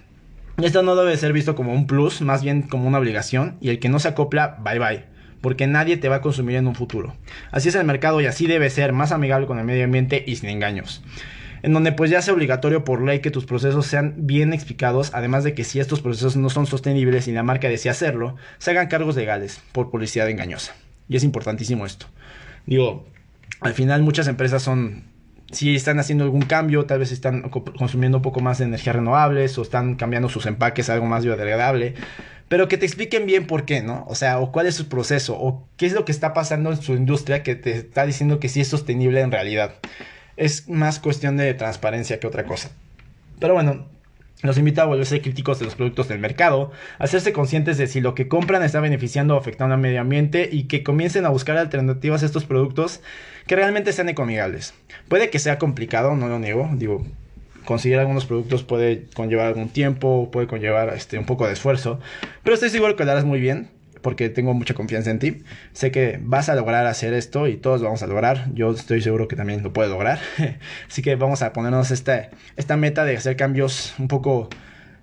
Esto 0.62 0.84
no 0.84 0.96
debe 0.96 1.18
ser 1.18 1.34
visto 1.34 1.56
como 1.56 1.74
un 1.74 1.88
plus, 1.88 2.22
más 2.22 2.42
bien 2.42 2.62
como 2.62 2.88
una 2.88 3.00
obligación, 3.00 3.58
y 3.60 3.70
el 3.70 3.80
que 3.80 3.90
no 3.90 4.00
se 4.00 4.08
acopla, 4.08 4.58
bye 4.64 4.80
bye, 4.80 5.04
porque 5.42 5.68
nadie 5.68 5.98
te 5.98 6.08
va 6.08 6.18
a 6.18 6.22
consumir 6.22 6.56
en 6.56 6.68
un 6.68 6.76
futuro. 6.76 7.16
Así 7.52 7.70
es 7.70 7.76
el 7.76 7.86
mercado 7.86 8.22
y 8.22 8.26
así 8.26 8.48
debe 8.48 8.70
ser, 8.70 8.94
más 8.94 9.12
amigable 9.12 9.48
con 9.48 9.60
el 9.60 9.66
medio 9.66 9.84
ambiente 9.84 10.24
y 10.26 10.38
sin 10.38 10.50
engaños 10.50 11.04
en 11.65 11.74
donde 11.74 11.91
pues 11.91 12.12
ya 12.12 12.22
sea 12.22 12.36
obligatorio 12.36 12.84
por 12.84 13.01
ley 13.01 13.22
que 13.22 13.31
tus 13.31 13.48
procesos 13.48 13.88
sean 13.88 14.13
bien 14.17 14.53
explicados, 14.53 15.10
además 15.15 15.43
de 15.43 15.55
que 15.55 15.63
si 15.63 15.79
estos 15.79 16.00
procesos 16.00 16.36
no 16.36 16.51
son 16.51 16.67
sostenibles 16.67 17.27
y 17.27 17.31
la 17.31 17.41
marca 17.41 17.67
desea 17.67 17.91
hacerlo, 17.91 18.36
se 18.60 18.69
hagan 18.69 18.86
cargos 18.88 19.15
legales 19.15 19.60
por 19.72 19.89
publicidad 19.89 20.29
engañosa. 20.29 20.75
Y 21.10 21.15
es 21.15 21.24
importantísimo 21.24 21.88
esto. 21.88 22.05
Digo, 22.67 23.07
al 23.62 23.74
final 23.74 24.03
muchas 24.03 24.27
empresas 24.27 24.62
son 24.62 25.05
si 25.51 25.75
están 25.75 25.98
haciendo 25.98 26.24
algún 26.24 26.43
cambio, 26.43 26.86
tal 26.86 27.00
vez 27.00 27.12
están 27.12 27.50
consumiendo 27.50 28.19
un 28.19 28.22
poco 28.22 28.41
más 28.41 28.60
de 28.60 28.65
energías 28.65 28.98
renovables 28.98 29.57
o 29.57 29.63
están 29.63 29.95
cambiando 29.95 30.29
sus 30.29 30.45
empaques 30.45 30.91
a 30.91 30.93
algo 30.93 31.07
más 31.07 31.24
biodegradable, 31.24 31.95
pero 32.48 32.67
que 32.67 32.77
te 32.77 32.86
expliquen 32.86 33.25
bien 33.25 33.48
por 33.48 33.65
qué, 33.65 33.81
¿no? 33.81 34.05
O 34.07 34.13
sea, 34.13 34.38
o 34.38 34.51
cuál 34.51 34.67
es 34.67 34.75
su 34.75 34.88
proceso, 34.88 35.36
o 35.36 35.67
qué 35.77 35.88
es 35.88 35.93
lo 35.93 36.05
que 36.05 36.12
está 36.12 36.31
pasando 36.36 36.69
en 36.72 36.79
su 36.79 36.93
industria 36.93 37.41
que 37.41 37.55
te 37.55 37.72
está 37.72 38.05
diciendo 38.05 38.39
que 38.39 38.50
sí 38.50 38.62
es 38.62 38.67
sostenible 38.67 39.22
en 39.22 39.31
realidad 39.31 39.74
es 40.38 40.68
más 40.70 41.00
cuestión 41.00 41.38
de 41.38 41.54
transparencia 41.54 42.20
que 42.20 42.27
otra 42.27 42.46
cosa. 42.46 42.72
Pero 43.39 43.54
bueno, 43.54 43.88
los 44.42 44.58
invito 44.58 44.82
a 44.82 44.86
volverse 44.86 45.22
críticos 45.22 45.60
de 45.60 45.65
los 45.65 45.75
productos 45.75 46.08
del 46.08 46.20
mercado, 46.20 46.72
a 47.00 47.06
hacerse 47.06 47.34
conscientes 47.34 47.77
de 47.77 47.88
si 47.88 48.01
lo 48.01 48.15
que 48.15 48.27
compran 48.27 48.63
está 48.63 48.80
beneficiando 48.80 49.36
o 49.36 49.38
afectando 49.38 49.75
al 49.75 49.82
medio 49.82 50.01
ambiente 50.01 50.50
y 50.51 50.63
que 50.63 50.84
comiencen 50.84 51.25
a 51.25 51.30
buscar 51.30 51.58
alternativas 51.58 52.24
a 52.24 52.25
estos 52.25 52.46
productos 52.46 53.01
que 53.48 53.56
realmente 53.56 53.94
sean 53.94 54.10
ecoamigables. 54.10 54.74
Puede 55.08 55.30
que 55.30 55.39
sea 55.39 55.58
complicado, 55.58 56.15
no 56.15 56.27
lo 56.27 56.39
niego, 56.39 56.70
digo, 56.74 57.06
conseguir 57.65 57.98
algunos 58.00 58.25
productos 58.25 58.63
puede 58.63 59.06
conllevar 59.15 59.48
algún 59.48 59.70
tiempo, 59.70 60.30
puede 60.32 60.48
conllevar 60.48 60.94
este, 60.94 61.18
un 61.18 61.25
poco 61.25 61.48
de 61.48 61.54
esfuerzo, 61.54 62.00
pero 62.44 62.54
estoy 62.54 62.70
seguro 62.70 62.96
que 62.96 63.06
lo 63.06 63.12
harás 63.12 63.25
muy 63.25 63.39
bien 63.39 63.70
porque 64.06 64.30
tengo 64.30 64.54
mucha 64.54 64.76
confianza 64.76 65.10
en 65.10 65.18
ti. 65.18 65.44
Sé 65.74 65.90
que 65.90 66.20
vas 66.22 66.48
a 66.48 66.54
lograr 66.54 66.86
hacer 66.86 67.16
esto 67.16 67.48
y 67.48 67.58
todos 67.58 67.82
vamos 67.82 68.04
a 68.04 68.08
lograr. 68.08 68.54
Yo 68.54 68.70
estoy 68.70 69.02
seguro 69.02 69.28
que 69.28 69.36
también 69.36 69.64
lo 69.64 69.74
puedes 69.74 69.92
lograr. 69.92 70.20
Así 70.88 71.02
que 71.02 71.16
vamos 71.16 71.42
a 71.42 71.54
ponernos 71.54 71.90
esta, 71.90 72.30
esta 72.56 72.78
meta 72.78 73.04
de 73.04 73.18
hacer 73.18 73.36
cambios 73.36 73.96
un 73.98 74.08
poco 74.08 74.48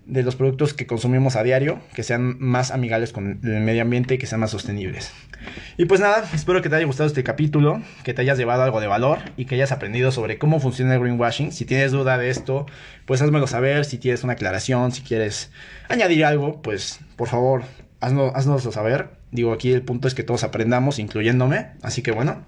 de 0.07 0.23
los 0.23 0.37
productos 0.37 0.73
que 0.73 0.87
consumimos 0.87 1.35
a 1.35 1.43
diario, 1.43 1.81
que 1.97 2.05
sean 2.05 2.37
más 2.39 2.71
amigables 2.71 3.13
con 3.13 3.41
el 3.43 3.61
medio 3.63 3.83
ambiente 3.83 4.15
y 4.15 4.19
que 4.19 4.27
sean 4.27 4.41
más 4.41 4.53
sostenibles. 4.53 5.13
Y 5.77 5.87
pues 5.87 6.01
nada, 6.01 6.25
espero 6.33 6.63
que 6.63 6.69
te 6.69 6.77
haya 6.77 6.87
gustado 6.87 7.09
este 7.09 7.25
capítulo, 7.25 7.83
que 8.05 8.15
te 8.15 8.23
hayas 8.23 8.39
llevado 8.39 8.63
algo 8.63 8.81
de 8.81 8.87
valor 8.87 9.19
y 9.37 9.47
que 9.47 9.57
hayas 9.57 9.73
aprendido 9.73 10.13
sobre 10.13 10.39
cómo 10.39 10.61
funciona 10.61 10.95
el 10.95 11.01
greenwashing. 11.01 11.51
Si 11.51 11.65
tienes 11.65 11.91
duda 11.91 12.19
de 12.19 12.31
esto, 12.31 12.67
pues 13.05 13.21
házmelo 13.21 13.49
saber, 13.49 13.85
si 13.85 13.99
tienes 13.99 14.23
una 14.23 14.35
aclaración, 14.35 14.93
si 14.93 15.03
quieres 15.03 15.51
añadir 15.89 16.25
algo, 16.25 16.63
pues 16.63 17.01
por 17.17 17.27
favor 17.27 17.65
haznoslo 18.03 18.73
saber. 18.73 19.11
Digo, 19.31 19.53
aquí 19.53 19.73
el 19.73 19.83
punto 19.83 20.09
es 20.09 20.15
que 20.15 20.23
todos 20.23 20.45
aprendamos, 20.45 20.99
incluyéndome. 20.99 21.69
Así 21.83 22.03
que 22.03 22.13
bueno, 22.13 22.45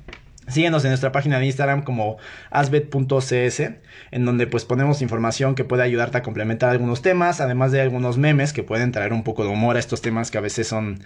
Síguenos 0.47 0.85
en 0.85 0.91
nuestra 0.91 1.11
página 1.11 1.39
de 1.39 1.47
Instagram 1.47 1.85
como 1.85 2.19
asbet.cs, 2.51 3.61
en 4.11 4.25
donde 4.25 4.47
pues 4.47 4.67
ponemos 4.67 5.01
información 5.01 5.55
que 5.55 5.65
puede 5.65 5.83
ayudarte 5.83 6.19
a 6.19 6.23
complementar 6.23 6.69
algunos 6.69 7.01
temas, 7.01 7.41
además 7.41 7.73
de 7.73 7.81
algunos 7.81 8.19
memes 8.19 8.53
que 8.53 8.63
pueden 8.63 8.93
traer 8.93 9.15
un 9.15 9.25
poco 9.25 9.45
de 9.45 9.51
humor 9.51 9.77
a 9.77 9.79
estos 9.79 10.03
temas 10.03 10.31
que 10.31 10.37
a 10.37 10.43
veces 10.43 10.69
son 10.69 11.03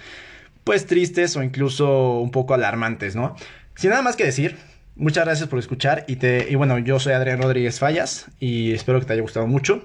pues 0.64 0.86
tristes 0.86 1.36
o 1.36 1.42
incluso 1.42 2.18
un 2.18 2.32
poco 2.32 2.54
alarmantes, 2.54 3.14
¿no? 3.14 3.36
Sin 3.76 3.90
nada 3.90 4.02
más 4.02 4.16
que 4.16 4.24
decir, 4.24 4.56
muchas 4.96 5.24
gracias 5.24 5.48
por 5.48 5.60
escuchar 5.60 6.04
y 6.08 6.16
te 6.16 6.48
y 6.50 6.56
bueno, 6.56 6.78
yo 6.78 6.98
soy 6.98 7.12
Adrián 7.12 7.40
Rodríguez 7.40 7.78
Fallas 7.78 8.26
y 8.40 8.72
espero 8.72 8.98
que 8.98 9.06
te 9.06 9.12
haya 9.12 9.22
gustado 9.22 9.46
mucho 9.46 9.84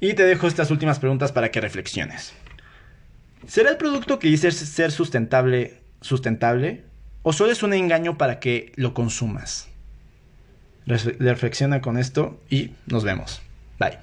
y 0.00 0.14
te 0.14 0.24
dejo 0.24 0.48
estas 0.48 0.72
últimas 0.72 0.98
preguntas 0.98 1.30
para 1.30 1.52
que 1.52 1.60
reflexiones. 1.60 2.34
¿Será 3.46 3.70
el 3.70 3.76
producto 3.76 4.18
que 4.18 4.28
dices 4.28 4.56
ser 4.56 4.90
sustentable 4.92 5.78
sustentable? 6.00 6.84
¿O 7.22 7.32
solo 7.32 7.52
es 7.52 7.62
un 7.62 7.74
engaño 7.74 8.16
para 8.18 8.40
que 8.40 8.72
lo 8.76 8.94
consumas? 8.94 9.68
Reflexiona 10.86 11.80
con 11.82 11.98
esto 11.98 12.40
y 12.48 12.70
nos 12.86 13.04
vemos. 13.04 13.42
Bye. 13.78 13.98